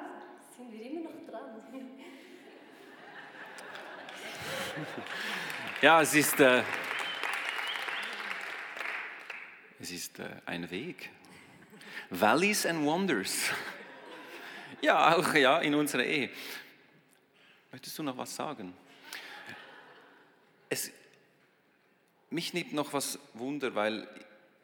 sind 0.56 0.72
wir 0.72 0.90
immer 0.90 1.10
noch 1.10 1.30
dran. 1.30 1.62
Ja, 5.82 6.02
es 6.02 6.14
ist, 6.14 6.38
äh, 6.40 6.62
es 9.80 9.90
ist 9.90 10.18
äh, 10.18 10.28
ein 10.44 10.70
Weg. 10.70 11.10
Valleys 12.10 12.66
and 12.66 12.84
Wonders. 12.84 13.50
Ja, 14.82 15.16
auch 15.16 15.34
ja, 15.34 15.58
in 15.58 15.74
unserer 15.74 16.04
Ehe. 16.04 16.30
Möchtest 17.70 17.98
du 17.98 18.02
noch 18.02 18.16
was 18.16 18.34
sagen? 18.34 18.72
Es, 20.68 20.90
mich 22.30 22.54
nimmt 22.54 22.72
noch 22.72 22.92
was 22.92 23.18
Wunder, 23.34 23.74
weil 23.74 24.08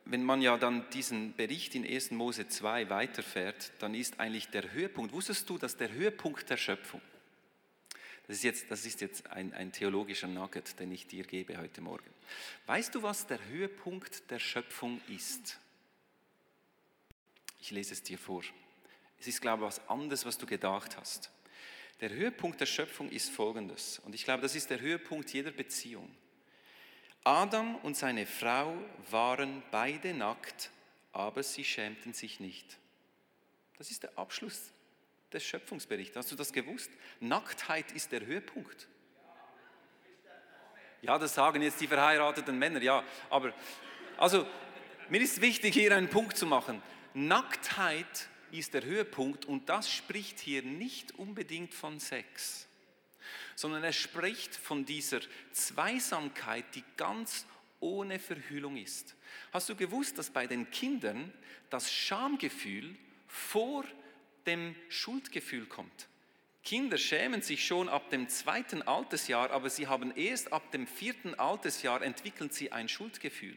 wenn 0.06 0.24
man 0.24 0.40
ja 0.40 0.56
dann 0.56 0.88
diesen 0.90 1.34
Bericht 1.34 1.74
in 1.74 1.84
1. 1.84 2.12
Mose 2.12 2.48
2 2.48 2.88
weiterfährt, 2.88 3.72
dann 3.80 3.94
ist 3.94 4.18
eigentlich 4.20 4.48
der 4.48 4.72
Höhepunkt, 4.72 5.12
wusstest 5.12 5.50
du, 5.50 5.58
dass 5.58 5.76
der 5.76 5.92
Höhepunkt 5.92 6.48
der 6.48 6.56
Schöpfung, 6.56 7.02
das 8.26 8.38
ist 8.38 8.44
jetzt, 8.44 8.70
das 8.70 8.86
ist 8.86 9.00
jetzt 9.00 9.30
ein, 9.30 9.52
ein 9.52 9.70
theologischer 9.70 10.26
Nugget, 10.26 10.78
den 10.80 10.90
ich 10.90 11.06
dir 11.06 11.24
gebe 11.24 11.58
heute 11.58 11.80
Morgen. 11.80 12.10
Weißt 12.66 12.94
du, 12.94 13.02
was 13.02 13.26
der 13.26 13.44
Höhepunkt 13.48 14.30
der 14.30 14.40
Schöpfung 14.40 15.00
ist? 15.08 15.58
Ich 17.60 17.70
lese 17.70 17.92
es 17.92 18.02
dir 18.02 18.18
vor. 18.18 18.42
Es 19.18 19.26
ist, 19.26 19.40
glaube 19.40 19.62
ich, 19.62 19.68
was 19.68 19.88
anderes, 19.88 20.24
was 20.26 20.38
du 20.38 20.46
gedacht 20.46 20.96
hast. 20.96 21.30
Der 22.00 22.10
Höhepunkt 22.10 22.60
der 22.60 22.66
Schöpfung 22.66 23.10
ist 23.10 23.30
folgendes, 23.30 24.00
und 24.00 24.14
ich 24.14 24.24
glaube, 24.24 24.42
das 24.42 24.54
ist 24.54 24.68
der 24.68 24.80
Höhepunkt 24.80 25.32
jeder 25.32 25.50
Beziehung. 25.50 26.14
Adam 27.24 27.76
und 27.76 27.96
seine 27.96 28.26
Frau 28.26 28.76
waren 29.10 29.62
beide 29.70 30.14
nackt, 30.14 30.70
aber 31.12 31.42
sie 31.42 31.64
schämten 31.64 32.12
sich 32.12 32.38
nicht. 32.38 32.78
Das 33.78 33.90
ist 33.90 34.02
der 34.02 34.16
Abschluss 34.16 34.72
des 35.32 35.42
Schöpfungsberichts. 35.44 36.16
Hast 36.16 36.30
du 36.30 36.36
das 36.36 36.52
gewusst? 36.52 36.90
Nacktheit 37.20 37.92
ist 37.92 38.12
der 38.12 38.24
Höhepunkt. 38.24 38.86
Ja, 41.02 41.18
das 41.18 41.34
sagen 41.34 41.62
jetzt 41.62 41.80
die 41.80 41.88
verheirateten 41.88 42.58
Männer, 42.58 42.80
ja. 42.80 43.02
Aber, 43.28 43.52
also, 44.16 44.46
mir 45.08 45.20
ist 45.20 45.40
wichtig, 45.40 45.74
hier 45.74 45.94
einen 45.96 46.08
Punkt 46.08 46.36
zu 46.36 46.46
machen. 46.46 46.82
Nacktheit 47.14 48.28
ist 48.52 48.74
der 48.74 48.84
Höhepunkt 48.84 49.44
und 49.44 49.68
das 49.68 49.90
spricht 49.90 50.38
hier 50.38 50.62
nicht 50.62 51.18
unbedingt 51.18 51.74
von 51.74 51.98
Sex, 51.98 52.66
sondern 53.54 53.84
er 53.84 53.92
spricht 53.92 54.54
von 54.54 54.84
dieser 54.84 55.20
Zweisamkeit, 55.52 56.64
die 56.74 56.84
ganz 56.96 57.46
ohne 57.80 58.18
Verhüllung 58.18 58.76
ist. 58.76 59.14
Hast 59.52 59.68
du 59.68 59.76
gewusst, 59.76 60.18
dass 60.18 60.30
bei 60.30 60.46
den 60.46 60.70
Kindern 60.70 61.32
das 61.70 61.92
Schamgefühl 61.92 62.96
vor 63.26 63.84
dem 64.46 64.74
Schuldgefühl 64.88 65.66
kommt? 65.66 66.08
Kinder 66.62 66.98
schämen 66.98 67.42
sich 67.42 67.64
schon 67.64 67.88
ab 67.88 68.10
dem 68.10 68.28
zweiten 68.28 68.82
Altersjahr, 68.82 69.52
aber 69.52 69.70
sie 69.70 69.86
haben 69.86 70.10
erst 70.16 70.52
ab 70.52 70.72
dem 70.72 70.88
vierten 70.88 71.34
Altersjahr 71.36 72.02
entwickeln 72.02 72.50
sie 72.50 72.72
ein 72.72 72.88
Schuldgefühl. 72.88 73.56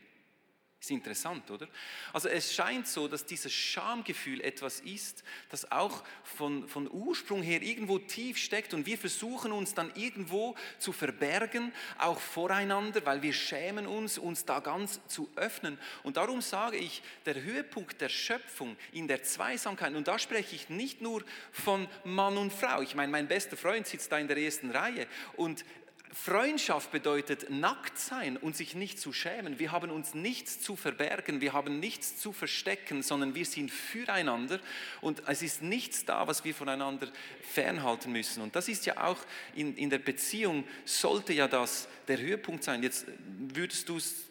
Ist 0.81 0.91
interessant, 0.91 1.51
oder? 1.51 1.67
Also 2.13 2.29
es 2.29 2.53
scheint 2.53 2.87
so, 2.87 3.09
dass 3.09 3.25
dieses 3.25 3.51
Schamgefühl 3.51 4.39
etwas 4.39 4.79
ist, 4.79 5.25
das 5.49 5.69
auch 5.73 6.05
von, 6.23 6.69
von 6.69 6.89
Ursprung 6.89 7.41
her 7.43 7.61
irgendwo 7.61 7.99
tief 7.99 8.37
steckt 8.37 8.73
und 8.73 8.85
wir 8.85 8.97
versuchen 8.97 9.51
uns 9.51 9.73
dann 9.73 9.91
irgendwo 9.95 10.55
zu 10.77 10.93
verbergen, 10.93 11.73
auch 11.97 12.21
voreinander, 12.21 13.05
weil 13.05 13.21
wir 13.21 13.33
schämen 13.33 13.87
uns, 13.87 14.17
uns 14.17 14.45
da 14.45 14.61
ganz 14.61 15.01
zu 15.07 15.29
öffnen. 15.35 15.77
Und 16.03 16.15
darum 16.15 16.41
sage 16.41 16.77
ich, 16.77 17.03
der 17.25 17.43
Höhepunkt 17.43 17.99
der 17.99 18.09
Schöpfung 18.09 18.77
in 18.93 19.09
der 19.09 19.21
Zweisamkeit, 19.21 19.93
und 19.95 20.07
da 20.07 20.17
spreche 20.17 20.55
ich 20.55 20.69
nicht 20.69 21.01
nur 21.01 21.25
von 21.51 21.89
Mann 22.05 22.37
und 22.37 22.53
Frau, 22.53 22.81
ich 22.81 22.95
meine, 22.95 23.11
mein 23.11 23.27
bester 23.27 23.57
Freund 23.57 23.85
sitzt 23.85 24.13
da 24.13 24.17
in 24.17 24.29
der 24.29 24.37
ersten 24.37 24.71
Reihe 24.71 25.07
und 25.35 25.65
Freundschaft 26.11 26.91
bedeutet 26.91 27.49
nackt 27.49 27.99
sein 27.99 28.35
und 28.35 28.55
sich 28.55 28.73
nicht 28.73 28.99
zu 28.99 29.13
schämen. 29.13 29.59
Wir 29.59 29.71
haben 29.71 29.91
uns 29.91 30.15
nichts 30.15 30.59
zu 30.59 30.75
verbergen, 30.75 31.39
wir 31.39 31.53
haben 31.53 31.79
nichts 31.79 32.17
zu 32.17 32.33
verstecken, 32.33 33.03
sondern 33.03 33.35
wir 33.35 33.45
sind 33.45 33.69
füreinander 33.69 34.59
und 35.01 35.21
es 35.27 35.43
ist 35.43 35.61
nichts 35.61 36.05
da, 36.05 36.27
was 36.27 36.43
wir 36.43 36.55
voneinander 36.55 37.07
fernhalten 37.43 38.11
müssen. 38.11 38.41
Und 38.41 38.55
das 38.55 38.67
ist 38.67 38.87
ja 38.87 39.05
auch 39.05 39.19
in, 39.53 39.77
in 39.77 39.91
der 39.91 39.99
Beziehung, 39.99 40.63
sollte 40.83 41.33
ja 41.33 41.47
das 41.47 41.87
der 42.07 42.19
Höhepunkt 42.19 42.63
sein. 42.63 42.81
Jetzt 42.81 43.05
würdest 43.37 43.87
du 43.87 43.97
es, 43.97 44.25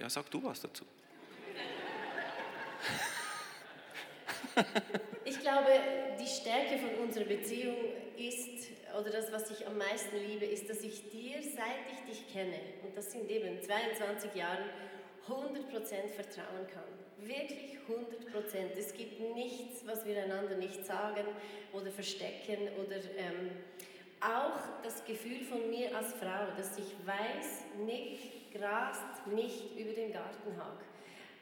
ja, 0.00 0.08
sag 0.08 0.30
du 0.30 0.42
was 0.44 0.60
dazu. 0.60 0.84
Ich 5.24 5.40
glaube, 5.40 5.68
die 6.18 6.26
Stärke 6.26 6.78
von 6.78 7.06
unserer 7.06 7.24
Beziehung 7.24 7.76
ist, 8.16 8.77
oder 8.98 9.10
das, 9.10 9.32
was 9.32 9.50
ich 9.50 9.66
am 9.66 9.76
meisten 9.78 10.16
liebe, 10.16 10.44
ist, 10.44 10.68
dass 10.70 10.82
ich 10.82 11.10
dir, 11.10 11.42
seit 11.42 11.86
ich 11.92 12.10
dich 12.10 12.32
kenne, 12.32 12.58
und 12.84 12.96
das 12.96 13.12
sind 13.12 13.30
eben 13.30 13.60
22 13.60 14.34
Jahre, 14.34 14.64
100% 15.28 16.08
vertrauen 16.08 16.66
kann. 16.72 16.84
Wirklich 17.18 17.76
100%. 17.88 18.78
Es 18.78 18.94
gibt 18.94 19.20
nichts, 19.34 19.86
was 19.86 20.06
wir 20.06 20.22
einander 20.22 20.56
nicht 20.56 20.86
sagen 20.86 21.26
oder 21.72 21.90
verstecken 21.90 22.68
oder 22.78 22.96
ähm, 22.96 23.50
auch 24.20 24.82
das 24.82 25.04
Gefühl 25.04 25.44
von 25.44 25.68
mir 25.70 25.94
als 25.96 26.12
Frau, 26.14 26.46
dass 26.56 26.78
ich 26.78 26.94
weiß, 27.06 27.64
Nick 27.84 28.52
grast 28.52 29.26
nicht 29.26 29.76
über 29.76 29.92
den 29.92 30.12
Gartenhag. 30.12 30.78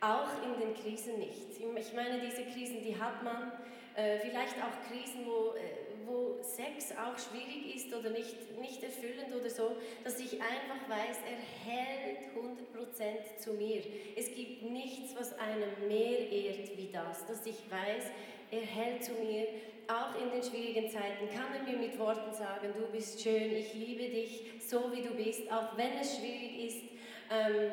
Auch 0.01 0.29
in 0.45 0.61
den 0.61 0.75
Krisen 0.75 1.19
nicht. 1.19 1.59
Ich 1.59 1.93
meine, 1.95 2.21
diese 2.21 2.45
Krisen, 2.45 2.83
die 2.83 2.99
hat 2.99 3.23
man, 3.23 3.53
äh, 3.95 4.19
vielleicht 4.19 4.57
auch 4.57 4.91
Krisen, 4.91 5.25
wo, 5.25 5.55
äh, 5.55 5.86
wo 6.07 6.39
Sex 6.43 6.93
auch 6.93 7.19
schwierig 7.19 7.75
ist 7.75 7.95
oder 7.95 8.11
nicht, 8.11 8.59
nicht 8.61 8.83
erfüllend 8.83 9.35
oder 9.35 9.51
so, 9.51 9.77
dass 10.05 10.19
ich 10.21 10.35
einfach 10.35 10.89
weiß, 10.89 11.19
er 11.29 11.73
hält 11.73 12.19
100% 12.35 13.39
zu 13.39 13.53
mir. 13.55 13.83
Es 14.17 14.33
gibt 14.35 14.63
nichts, 14.63 15.15
was 15.19 15.39
einem 15.39 15.89
mehr 15.89 16.31
ehrt 16.31 16.77
wie 16.77 16.91
das, 16.93 17.27
dass 17.27 17.45
ich 17.47 17.59
weiß, 17.71 18.11
er 18.51 18.61
hält 18.61 19.05
zu 19.05 19.13
mir. 19.13 19.47
Auch 19.89 20.21
in 20.21 20.31
den 20.31 20.43
schwierigen 20.43 20.91
Zeiten 20.91 21.29
kann 21.33 21.55
er 21.55 21.63
mir 21.63 21.79
mit 21.79 21.97
Worten 21.99 22.33
sagen, 22.33 22.75
du 22.77 22.87
bist 22.91 23.23
schön, 23.23 23.55
ich 23.55 23.73
liebe 23.75 24.09
dich 24.09 24.43
so 24.69 24.91
wie 24.93 25.03
du 25.03 25.15
bist, 25.15 25.51
auch 25.51 25.77
wenn 25.77 25.93
es 26.01 26.17
schwierig 26.17 26.67
ist. 26.67 26.83
Ähm, 27.31 27.71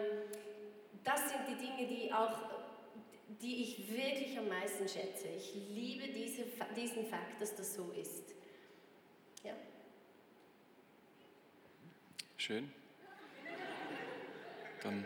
das 1.04 1.30
sind 1.30 1.42
die 1.50 1.56
Dinge, 1.56 1.88
die 1.88 2.14
auch 2.14 2.53
die 3.42 3.64
ich 3.64 3.90
wirklich 3.90 4.38
am 4.38 4.48
meisten 4.48 4.88
schätze. 4.88 5.28
Ich 5.38 5.54
liebe 5.70 6.08
diese, 6.14 6.44
diesen 6.76 7.06
Fakt, 7.06 7.42
dass 7.42 7.56
das 7.56 7.74
so 7.74 7.92
ist. 7.92 8.34
Ja. 9.44 9.54
Schön. 12.38 12.72
Dann. 14.82 15.06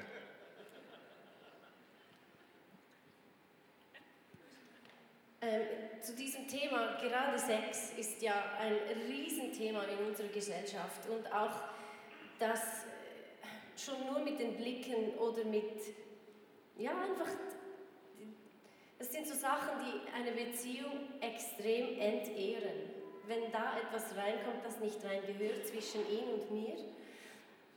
Ähm, 5.39 5.61
zu 6.01 6.15
diesem 6.15 6.47
Thema, 6.47 6.97
gerade 6.99 7.37
Sex 7.37 7.91
ist 7.97 8.21
ja 8.21 8.57
ein 8.59 8.73
Riesenthema 9.07 9.83
in 9.83 10.07
unserer 10.07 10.29
Gesellschaft 10.29 11.07
und 11.09 11.31
auch 11.31 11.53
das 12.39 12.59
äh, 12.59 13.79
schon 13.79 14.05
nur 14.07 14.19
mit 14.19 14.39
den 14.39 14.57
Blicken 14.57 15.15
oder 15.17 15.43
mit, 15.45 15.79
ja, 16.77 16.91
einfach 16.91 17.29
das 18.99 19.12
sind 19.12 19.27
so 19.27 19.36
Sachen, 19.36 19.79
die 19.86 20.12
eine 20.13 20.31
Beziehung 20.31 20.99
extrem 21.21 21.99
entehren. 21.99 22.89
Wenn 23.27 23.51
da 23.51 23.77
etwas 23.77 24.15
reinkommt, 24.15 24.63
das 24.63 24.79
nicht 24.79 25.03
reingehört 25.03 25.67
zwischen 25.67 26.01
ihm 26.10 26.29
und 26.33 26.51
mir. 26.51 26.75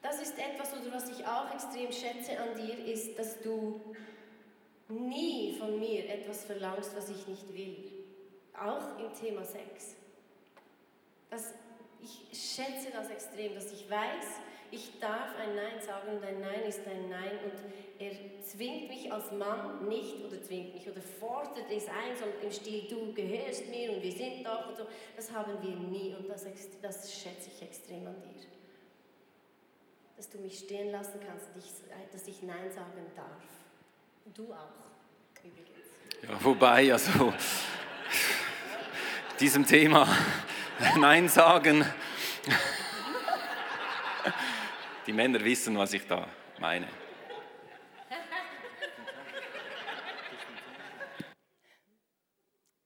Das 0.02 0.22
ist 0.22 0.38
etwas, 0.38 0.72
oder 0.72 0.94
was 0.94 1.10
ich 1.10 1.26
auch 1.26 1.52
extrem 1.52 1.92
schätze 1.92 2.38
an 2.40 2.54
dir, 2.56 2.78
ist, 2.86 3.18
dass 3.18 3.40
du 3.40 3.80
nie 4.88 5.56
von 5.58 5.78
mir 5.78 6.08
etwas 6.08 6.44
verlangst, 6.44 6.96
was 6.96 7.10
ich 7.10 7.26
nicht 7.26 7.52
will. 7.52 7.92
Auch 8.54 8.98
im 8.98 9.12
Thema 9.14 9.44
Sex. 9.44 9.96
Das, 11.28 11.54
ich 12.02 12.20
schätze 12.32 12.90
das 12.92 13.10
extrem, 13.10 13.54
dass 13.54 13.72
ich 13.72 13.88
weiß, 13.90 14.26
ich 14.70 14.98
darf 15.00 15.36
ein 15.38 15.54
Nein 15.56 15.80
sagen 15.84 16.16
und 16.16 16.24
ein 16.24 16.40
Nein 16.40 16.62
ist 16.68 16.86
ein 16.86 17.08
Nein 17.08 17.38
und 17.44 17.52
er 17.98 18.12
zwingt 18.42 18.88
mich 18.88 19.12
als 19.12 19.30
Mann 19.32 19.88
nicht 19.88 20.24
oder 20.24 20.40
zwingt 20.42 20.74
mich 20.74 20.88
oder 20.88 21.00
fordert 21.00 21.70
es 21.70 21.88
ein, 21.88 22.16
sondern 22.18 22.40
im 22.42 22.52
Stil, 22.52 22.86
du 22.88 23.12
gehörst 23.12 23.68
mir 23.68 23.92
und 23.92 24.02
wir 24.02 24.12
sind 24.12 24.44
doch 24.44 24.68
und 24.68 24.76
so. 24.76 24.86
Das 25.16 25.30
haben 25.32 25.52
wir 25.60 25.76
nie 25.76 26.14
und 26.18 26.28
das, 26.28 26.46
das 26.80 27.12
schätze 27.12 27.50
ich 27.54 27.62
extrem 27.62 28.06
an 28.06 28.16
dir. 28.22 28.40
dass 30.16 30.28
du 30.28 30.38
mich 30.38 30.58
stehen 30.58 30.92
lassen 30.92 31.18
kannst, 31.26 31.46
dass 32.12 32.28
ich 32.28 32.42
Nein 32.42 32.70
sagen 32.70 33.06
darf. 33.16 33.42
Du 34.34 34.52
auch, 34.52 35.42
übrigens. 35.42 35.88
Ja, 36.22 36.44
wobei, 36.44 36.92
also 36.92 37.32
diesem 39.40 39.66
Thema 39.66 40.06
Nein 40.98 41.28
sagen, 41.28 41.86
die 45.10 45.16
Männer 45.16 45.44
wissen, 45.44 45.76
was 45.76 45.92
ich 45.92 46.06
da 46.06 46.24
meine. 46.60 46.88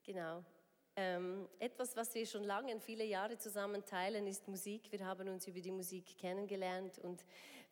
Genau. 0.02 0.42
Ähm, 0.96 1.46
etwas, 1.58 1.94
was 1.94 2.14
wir 2.14 2.24
schon 2.24 2.44
lange, 2.44 2.80
viele 2.80 3.04
Jahre 3.04 3.36
zusammen 3.36 3.84
teilen, 3.84 4.26
ist 4.26 4.48
Musik. 4.48 4.90
Wir 4.90 5.04
haben 5.04 5.28
uns 5.28 5.46
über 5.46 5.60
die 5.60 5.70
Musik 5.70 6.16
kennengelernt 6.16 6.98
und 6.98 7.22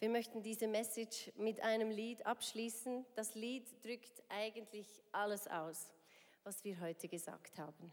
wir 0.01 0.11
möchten 0.11 0.43
diese 0.43 0.69
Message 0.69 1.33
mit 1.37 1.62
einem 1.62 1.91
Lied 1.91 2.27
abschließen. 2.27 3.07
Das 3.15 3.35
Lied 3.35 3.65
drückt 3.83 4.23
eigentlich 4.29 5.03
alles 5.12 5.47
aus, 5.47 5.95
was 6.45 6.62
wir 6.62 6.79
heute 6.79 7.09
gesagt 7.09 7.59
haben. 7.59 7.91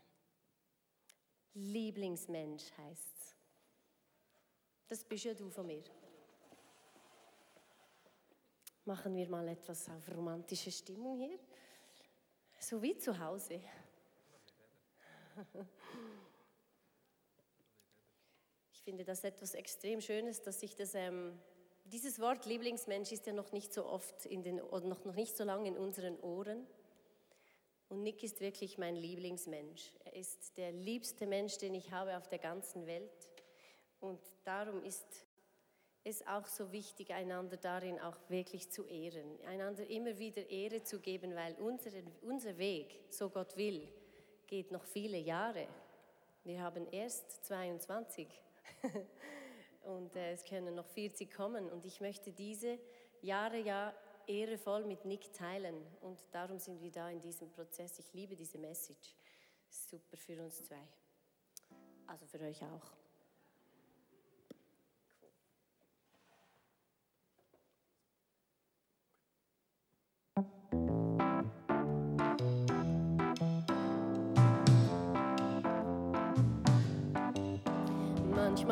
Lieblingsmensch 1.54 2.65
heißt 2.78 3.13
es. 3.17 3.36
Das 4.89 5.06
bist 5.06 5.24
ja 5.24 5.34
du 5.34 5.50
von 5.50 5.65
mir. 5.65 5.84
Machen 8.89 9.15
wir 9.15 9.30
mal 9.30 9.47
etwas 9.47 9.88
auf 9.88 10.17
romantische 10.17 10.71
Stimmung 10.71 11.19
hier. 11.19 11.38
So 12.60 12.82
wie 12.82 12.97
zu 12.97 13.19
Hause. 13.19 13.62
Ich 18.73 18.82
finde 18.82 19.06
das 19.06 19.23
etwas 19.23 19.54
extrem 19.54 20.02
Schönes, 20.02 20.41
dass 20.41 20.62
sich 20.62 20.75
das, 20.75 20.95
ähm, 20.95 21.38
dieses 21.86 22.19
Wort 22.19 22.47
Lieblingsmensch 22.47 23.12
ist 23.12 23.28
ja 23.28 23.34
noch 23.34 23.52
nicht 23.52 23.71
so 23.71 23.86
oft 23.86 24.25
in 24.25 24.41
den, 24.41 24.60
oder 24.60 24.88
noch, 24.88 25.06
noch 25.06 25.13
nicht 25.13 25.38
so 25.38 25.43
lange 25.43 25.67
in 25.67 25.78
unseren 25.78 26.19
Ohren. 26.21 26.65
Und 27.89 28.02
Nick 28.02 28.23
ist 28.23 28.39
wirklich 28.39 28.80
mein 28.80 28.95
Lieblingsmensch. 28.95 29.91
Er 30.04 30.15
ist 30.15 30.58
der 30.58 30.71
liebste 30.71 31.28
Mensch, 31.28 31.60
den 31.60 31.75
ich 31.75 31.91
habe 31.91 32.17
auf 32.17 32.28
der 32.28 32.39
ganzen 32.39 32.88
Welt. 32.88 33.30
Und 33.99 34.19
darum 34.43 34.84
ist 34.84 35.29
es 36.10 36.26
auch 36.28 36.45
so 36.45 36.72
wichtig, 36.72 37.12
einander 37.12 37.58
darin 37.58 38.00
auch 38.00 38.17
wirklich 38.28 38.69
zu 38.69 38.86
ehren, 38.86 39.39
einander 39.45 39.88
immer 39.88 40.17
wieder 40.17 40.50
Ehre 40.50 40.84
zu 40.84 41.00
geben, 41.00 41.36
weil 41.36 41.54
unser, 41.56 41.91
unser 42.22 42.58
Weg, 42.58 43.00
so 43.10 43.30
Gott 43.30 43.56
will, 43.56 43.88
geht 44.48 44.72
noch 44.72 44.84
viele 44.84 45.17
Jahre. 45.17 45.67
Wir 46.43 46.62
haben 46.62 46.88
erst 46.91 47.45
22 47.45 48.28
und 49.84 50.15
äh, 50.15 50.34
es 50.34 50.43
können 50.43 50.76
noch 50.76 50.88
40 50.88 51.32
kommen 51.32 51.69
und 51.69 51.86
ich 51.86 52.02
möchte 52.02 52.32
diese 52.32 52.80
Jahre 53.22 53.60
ja 53.60 53.93
ehrevoll 54.28 54.86
mit 54.86 55.06
Nick 55.06 55.34
teilen 55.34 55.86
und 56.02 56.19
darum 56.32 56.60
sind 56.60 56.82
wir 56.82 56.91
da 56.91 57.10
in 57.10 57.19
diesem 57.19 57.50
Prozess. 57.52 58.00
Ich 58.00 58.13
liebe 58.13 58.36
diese 58.36 58.58
Message. 58.58 59.15
Super 59.69 60.17
für 60.17 60.41
uns 60.41 60.63
zwei. 60.63 60.88
Also 62.08 62.26
für 62.26 62.39
euch 62.39 62.63
auch. 62.63 63.09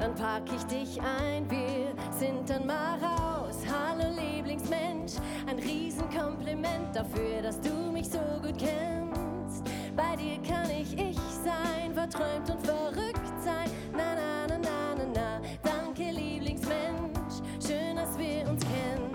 dann 0.00 0.14
pack 0.14 0.42
ich 0.56 0.62
dich 0.64 1.00
ein, 1.00 1.48
wir 1.50 1.92
sind 2.18 2.48
dann 2.48 2.66
mal 2.66 2.98
raus. 2.98 3.56
Hallo 3.70 4.08
Lieblingsmensch, 4.18 5.12
ein 5.46 5.58
Riesenkompliment 5.58 6.94
dafür, 6.94 7.42
dass 7.42 7.60
du 7.60 7.92
mich 7.92 8.08
so 8.08 8.18
gut 8.42 8.56
kennst. 8.58 9.64
Bei 9.94 10.16
dir 10.16 10.38
kann 10.42 10.70
ich 10.70 10.94
ich 10.98 11.18
sein, 11.44 11.92
verträumt 11.92 12.48
und 12.48 12.64
verrückt 12.64 13.42
sein. 13.44 13.70
Na 13.92 14.14
na 14.14 14.46
na 14.48 14.58
na 14.58 14.94
na 14.96 15.04
na, 15.14 15.40
danke 15.62 16.10
Lieblingsmensch, 16.10 17.42
schön, 17.64 17.96
dass 17.96 18.16
wir 18.16 18.48
uns 18.48 18.62
kennen. 18.62 19.12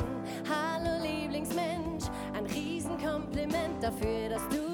Hallo 0.47 1.01
Lieblingsmensch, 1.03 2.05
ein 2.37 2.45
Riesenkompliment 2.45 3.81
dafür, 3.81 4.29
dass 4.29 4.47
du 4.49 4.64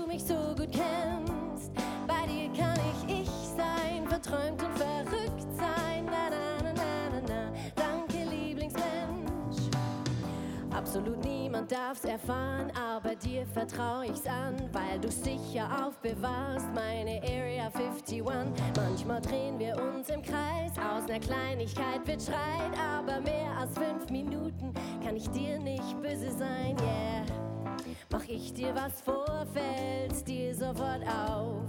darf's 11.72 12.04
erfahren, 12.04 12.70
aber 12.76 13.16
dir 13.16 13.46
vertrau 13.46 14.02
ich's 14.02 14.26
an, 14.26 14.58
weil 14.74 15.00
du 15.00 15.10
sicher 15.10 15.70
aufbewahrst 15.86 16.68
meine 16.76 17.22
Area 17.24 17.72
51. 17.74 18.24
Manchmal 18.76 19.22
drehen 19.22 19.58
wir 19.58 19.78
uns 19.78 20.10
im 20.10 20.22
Kreis, 20.22 20.74
aus 20.78 21.08
ner 21.08 21.20
Kleinigkeit 21.20 22.06
wird 22.06 22.22
Streit, 22.22 22.78
aber 22.78 23.22
mehr 23.22 23.56
als 23.58 23.74
fünf 23.74 24.10
Minuten 24.10 24.74
kann 25.04 25.16
ich 25.16 25.30
dir 25.30 25.60
nicht 25.60 26.02
böse 26.02 26.32
sein, 26.32 26.76
yeah. 26.82 27.26
Mach 28.12 28.26
ich 28.28 28.54
dir 28.54 28.76
was 28.76 29.02
vor, 29.02 29.46
fällt's 29.54 30.24
dir 30.26 30.54
sofort 30.54 31.04
auf. 31.08 31.64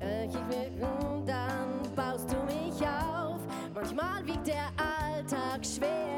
Ich 0.00 0.34
will, 0.34 0.86
dann 1.26 1.82
baust 1.94 2.32
du 2.32 2.36
mich 2.44 2.80
auf. 2.86 3.40
Manchmal 3.74 4.24
wiegt 4.24 4.46
der 4.46 4.68
Alltag 4.78 5.64
schwer 5.64 6.13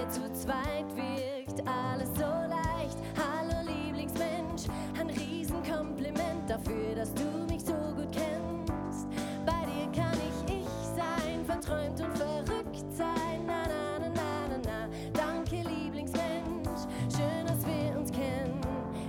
wir 0.00 0.08
zu 0.08 0.32
zweit, 0.32 0.86
wirkt 0.96 1.66
alles 1.68 2.08
so 2.14 2.22
leicht. 2.22 2.96
Hallo 3.16 3.68
Lieblingsmensch, 3.70 4.62
ein 4.98 5.10
Riesenkompliment 5.10 6.48
dafür, 6.48 6.94
dass 6.94 7.12
du 7.14 7.24
mich 7.50 7.62
so 7.62 7.74
gut 7.74 8.10
kennst. 8.12 9.06
Bei 9.44 9.60
dir 9.66 9.90
kann 9.92 10.16
ich 10.16 10.54
ich 10.54 10.68
sein, 10.96 11.44
verträumt 11.44 12.00
und 12.00 12.16
verrückt 12.16 12.96
sein. 12.96 13.44
Na, 13.46 13.62
na, 13.68 13.98
na, 14.00 14.08
na, 14.14 14.48
na, 14.48 14.58
na. 14.64 14.88
Danke 15.12 15.68
Lieblingsmensch, 15.68 16.86
schön, 17.14 17.46
dass 17.46 17.66
wir 17.66 17.98
uns 17.98 18.10
kennen. 18.10 18.60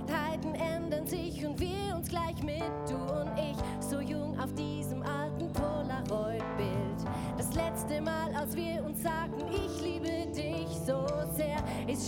Zeiten 0.06 0.54
ändern 0.54 1.06
sich 1.06 1.44
und 1.46 1.58
wir 1.58 1.96
uns 1.96 2.08
gleich 2.08 2.42
mit, 2.42 2.62
du 2.88 2.96
und 2.96 3.30
ich, 3.38 3.56
so 3.80 4.00
jung 4.00 4.38
auf 4.38 4.52
diesem 4.54 5.02
alten 5.02 5.50
Polaroid-Bild. 5.52 7.06
Das 7.38 7.54
letzte 7.54 8.00
Mal, 8.00 8.34
als 8.38 8.54
wir 8.54 8.84
uns 8.84 9.02
sagten, 9.02 9.42
ich 9.50 9.61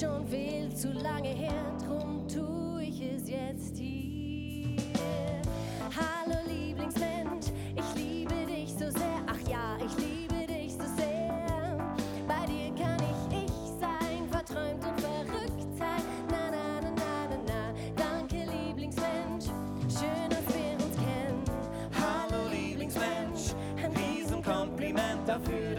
schon 0.00 0.26
viel 0.26 0.74
zu 0.74 0.92
lange 0.92 1.28
her, 1.28 1.72
drum 1.86 2.26
tu 2.26 2.78
ich 2.80 3.00
es 3.00 3.28
jetzt 3.28 3.76
hier. 3.78 4.76
Hallo 5.94 6.36
Lieblingsmensch, 6.48 7.46
ich 7.76 7.94
liebe 7.94 8.34
dich 8.46 8.70
so 8.72 8.90
sehr, 8.90 9.22
ach 9.26 9.48
ja, 9.48 9.76
ich 9.78 9.96
liebe 9.96 10.46
dich 10.46 10.72
so 10.72 10.84
sehr. 10.96 11.78
Bei 12.26 12.44
dir 12.46 12.74
kann 12.74 12.98
ich 12.98 13.44
ich 13.44 13.52
sein, 13.78 14.26
verträumt 14.30 14.84
und 14.84 15.00
verrückt 15.00 15.78
sein. 15.78 16.02
Na, 16.28 16.50
na, 16.50 16.80
na, 16.82 16.90
na, 16.90 17.28
na, 17.30 17.36
na. 17.46 17.74
Danke, 17.94 18.50
Lieblingsmensch. 18.50 19.46
Schön, 19.88 20.28
dass 20.28 20.46
wir 20.54 20.74
uns 20.74 20.96
kennen. 20.96 21.44
Hallo 22.00 22.48
Lieblingsmensch, 22.50 23.54
ein 23.82 23.92
Riesenkompliment 23.92 25.28
dafür, 25.28 25.73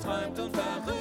verträumt 0.00 0.38
und 0.38 0.56
verrückt 0.56 0.99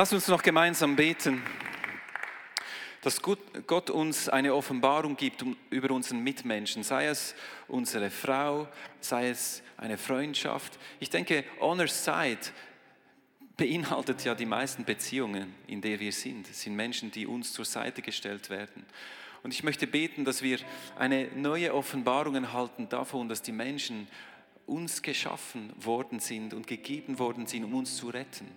Lass 0.00 0.14
uns 0.14 0.28
noch 0.28 0.42
gemeinsam 0.42 0.96
beten, 0.96 1.42
dass 3.02 3.20
Gott 3.20 3.90
uns 3.90 4.30
eine 4.30 4.54
Offenbarung 4.54 5.14
gibt 5.14 5.44
über 5.68 5.90
unseren 5.90 6.20
Mitmenschen, 6.20 6.82
sei 6.82 7.08
es 7.08 7.34
unsere 7.68 8.08
Frau, 8.08 8.66
sei 9.00 9.28
es 9.28 9.62
eine 9.76 9.98
Freundschaft. 9.98 10.78
Ich 11.00 11.10
denke, 11.10 11.44
Honor 11.60 11.86
Side 11.86 12.38
beinhaltet 13.58 14.24
ja 14.24 14.34
die 14.34 14.46
meisten 14.46 14.86
Beziehungen, 14.86 15.54
in 15.66 15.82
der 15.82 16.00
wir 16.00 16.12
sind. 16.12 16.48
Es 16.48 16.62
sind 16.62 16.76
Menschen, 16.76 17.10
die 17.10 17.26
uns 17.26 17.52
zur 17.52 17.66
Seite 17.66 18.00
gestellt 18.00 18.48
werden. 18.48 18.86
Und 19.42 19.52
ich 19.52 19.62
möchte 19.64 19.86
beten, 19.86 20.24
dass 20.24 20.40
wir 20.40 20.60
eine 20.96 21.28
neue 21.34 21.74
Offenbarung 21.74 22.36
erhalten 22.36 22.88
davon, 22.88 23.28
dass 23.28 23.42
die 23.42 23.52
Menschen 23.52 24.08
uns 24.64 25.02
geschaffen 25.02 25.74
worden 25.76 26.20
sind 26.20 26.54
und 26.54 26.66
gegeben 26.66 27.18
worden 27.18 27.46
sind, 27.46 27.64
um 27.64 27.74
uns 27.74 27.98
zu 27.98 28.08
retten 28.08 28.48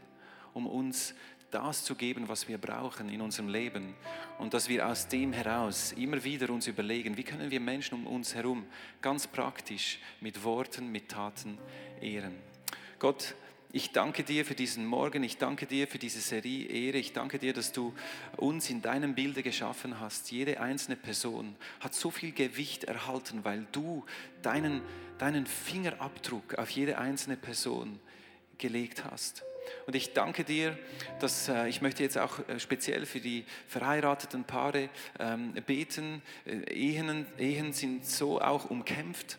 um 0.53 0.67
uns 0.67 1.15
das 1.53 1.83
zu 1.83 1.95
geben, 1.95 2.27
was 2.27 2.47
wir 2.47 2.57
brauchen 2.57 3.09
in 3.09 3.21
unserem 3.21 3.47
Leben. 3.47 3.93
Und 4.39 4.53
dass 4.53 4.69
wir 4.69 4.87
aus 4.87 5.07
dem 5.07 5.33
heraus 5.33 5.91
immer 5.93 6.23
wieder 6.23 6.49
uns 6.49 6.67
überlegen, 6.67 7.17
wie 7.17 7.23
können 7.23 7.51
wir 7.51 7.59
Menschen 7.59 7.95
um 7.95 8.07
uns 8.07 8.33
herum 8.33 8.65
ganz 9.01 9.27
praktisch 9.27 9.99
mit 10.21 10.43
Worten, 10.43 10.91
mit 10.91 11.09
Taten 11.09 11.57
ehren. 12.01 12.35
Gott, 12.99 13.35
ich 13.71 13.91
danke 13.91 14.23
dir 14.23 14.45
für 14.45 14.53
diesen 14.53 14.85
Morgen, 14.85 15.23
ich 15.23 15.37
danke 15.37 15.65
dir 15.65 15.87
für 15.87 15.97
diese 15.97 16.21
Serie 16.21 16.67
Ehre, 16.67 16.97
ich 16.97 17.11
danke 17.11 17.39
dir, 17.39 17.53
dass 17.53 17.71
du 17.71 17.93
uns 18.37 18.69
in 18.69 18.81
deinem 18.81 19.15
Bilde 19.15 19.41
geschaffen 19.41 19.99
hast. 19.99 20.31
Jede 20.31 20.59
einzelne 20.59 20.95
Person 20.95 21.55
hat 21.79 21.95
so 21.95 22.11
viel 22.11 22.33
Gewicht 22.33 22.83
erhalten, 22.83 23.43
weil 23.43 23.65
du 23.71 24.05
deinen, 24.43 24.81
deinen 25.17 25.47
Fingerabdruck 25.47 26.55
auf 26.55 26.69
jede 26.69 26.99
einzelne 26.99 27.35
Person 27.35 27.99
gelegt 28.59 29.05
hast. 29.05 29.43
Und 29.86 29.95
ich 29.95 30.13
danke 30.13 30.43
dir, 30.43 30.78
dass 31.19 31.49
äh, 31.49 31.67
ich 31.67 31.82
möchte 31.82 32.04
jetzt 32.04 32.17
auch 32.17 32.39
äh, 32.47 32.60
speziell 32.60 33.06
für 33.06 33.19
die 33.19 33.45
verheirateten 33.67 34.43
Paare 34.43 34.89
ähm, 35.19 35.54
beten. 35.65 36.21
Äh, 36.45 36.73
Ehen, 36.73 37.26
Ehen 37.38 37.73
sind 37.73 38.06
so 38.06 38.41
auch 38.41 38.69
umkämpft 38.69 39.38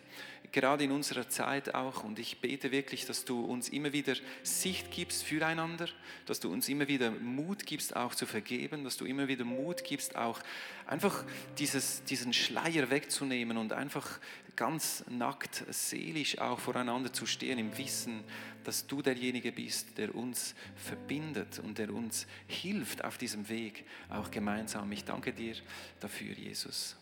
gerade 0.55 0.85
in 0.85 0.91
unserer 0.91 1.27
Zeit 1.27 1.75
auch. 1.75 2.05
Und 2.05 2.17
ich 2.17 2.39
bete 2.39 2.71
wirklich, 2.71 3.05
dass 3.05 3.25
du 3.25 3.43
uns 3.43 3.67
immer 3.67 3.91
wieder 3.91 4.15
Sicht 4.41 4.89
gibst 4.89 5.23
füreinander, 5.23 5.89
dass 6.25 6.39
du 6.39 6.51
uns 6.51 6.69
immer 6.69 6.87
wieder 6.87 7.11
Mut 7.11 7.65
gibst, 7.65 7.93
auch 7.93 8.15
zu 8.15 8.25
vergeben, 8.25 8.85
dass 8.85 8.95
du 8.95 9.05
immer 9.05 9.27
wieder 9.27 9.43
Mut 9.43 9.83
gibst, 9.83 10.15
auch 10.15 10.39
einfach 10.87 11.25
dieses, 11.57 12.05
diesen 12.05 12.31
Schleier 12.31 12.89
wegzunehmen 12.89 13.57
und 13.57 13.73
einfach 13.73 14.19
ganz 14.55 15.03
nackt, 15.09 15.65
seelisch 15.69 16.39
auch 16.39 16.59
voreinander 16.59 17.11
zu 17.11 17.25
stehen, 17.25 17.59
im 17.59 17.77
Wissen, 17.77 18.23
dass 18.63 18.87
du 18.87 19.01
derjenige 19.01 19.51
bist, 19.51 19.97
der 19.97 20.15
uns 20.15 20.55
verbindet 20.77 21.59
und 21.59 21.77
der 21.77 21.93
uns 21.93 22.27
hilft 22.47 23.03
auf 23.03 23.17
diesem 23.17 23.49
Weg, 23.49 23.83
auch 24.07 24.31
gemeinsam. 24.31 24.89
Ich 24.93 25.03
danke 25.03 25.33
dir 25.33 25.55
dafür, 25.99 26.33
Jesus. 26.33 26.95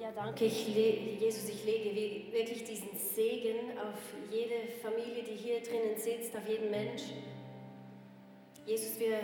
Ja, 0.00 0.12
danke, 0.12 0.44
ich 0.44 0.68
Jesus. 0.68 1.48
Ich 1.48 1.64
lege 1.64 2.32
wirklich 2.32 2.62
diesen 2.62 2.94
Segen 2.94 3.76
auf 3.78 3.98
jede 4.30 4.70
Familie, 4.80 5.24
die 5.24 5.34
hier 5.34 5.60
drinnen 5.60 5.96
sitzt, 5.96 6.36
auf 6.36 6.48
jeden 6.48 6.70
Mensch. 6.70 7.02
Jesus, 8.64 9.00
wir 9.00 9.18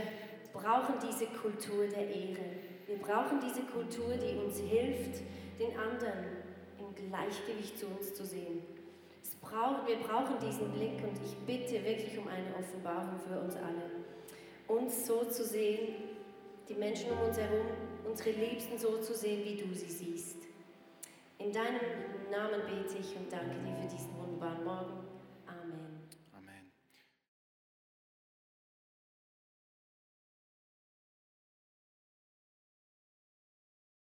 brauchen 0.52 0.94
diese 1.00 1.26
Kultur 1.26 1.86
der 1.86 2.08
Ehre. 2.08 2.58
Wir 2.88 2.96
brauchen 2.96 3.38
diese 3.40 3.62
Kultur, 3.62 4.16
die 4.16 4.36
uns 4.36 4.58
hilft, 4.58 5.22
den 5.60 5.78
anderen 5.78 6.42
im 6.80 7.08
Gleichgewicht 7.08 7.78
zu 7.78 7.86
uns 7.86 8.12
zu 8.12 8.26
sehen. 8.26 8.62
Braucht, 9.40 9.86
wir 9.86 9.96
brauchen 9.98 10.38
diesen 10.44 10.72
Blick 10.72 10.98
und 11.04 11.16
ich 11.24 11.36
bitte 11.46 11.84
wirklich 11.84 12.18
um 12.18 12.26
eine 12.26 12.52
Offenbarung 12.58 13.20
für 13.20 13.38
uns 13.38 13.54
alle. 13.54 13.90
Uns 14.66 15.06
so 15.06 15.24
zu 15.24 15.44
sehen, 15.44 15.94
die 16.68 16.74
Menschen 16.74 17.12
um 17.12 17.28
uns 17.28 17.38
herum, 17.38 17.66
unsere 18.04 18.30
Liebsten 18.30 18.76
so 18.76 18.98
zu 18.98 19.14
sehen, 19.14 19.44
wie 19.44 19.54
du 19.54 19.72
sie 19.72 19.90
siehst. 19.90 20.43
In 21.44 21.52
deinem 21.52 21.78
Namen 22.30 22.62
bete 22.64 22.96
ich 22.98 23.14
und 23.16 23.30
danke 23.30 23.56
dir 23.60 23.76
für 23.76 23.94
diesen 23.94 24.16
wunderbaren 24.16 24.64
Morgen. 24.64 25.03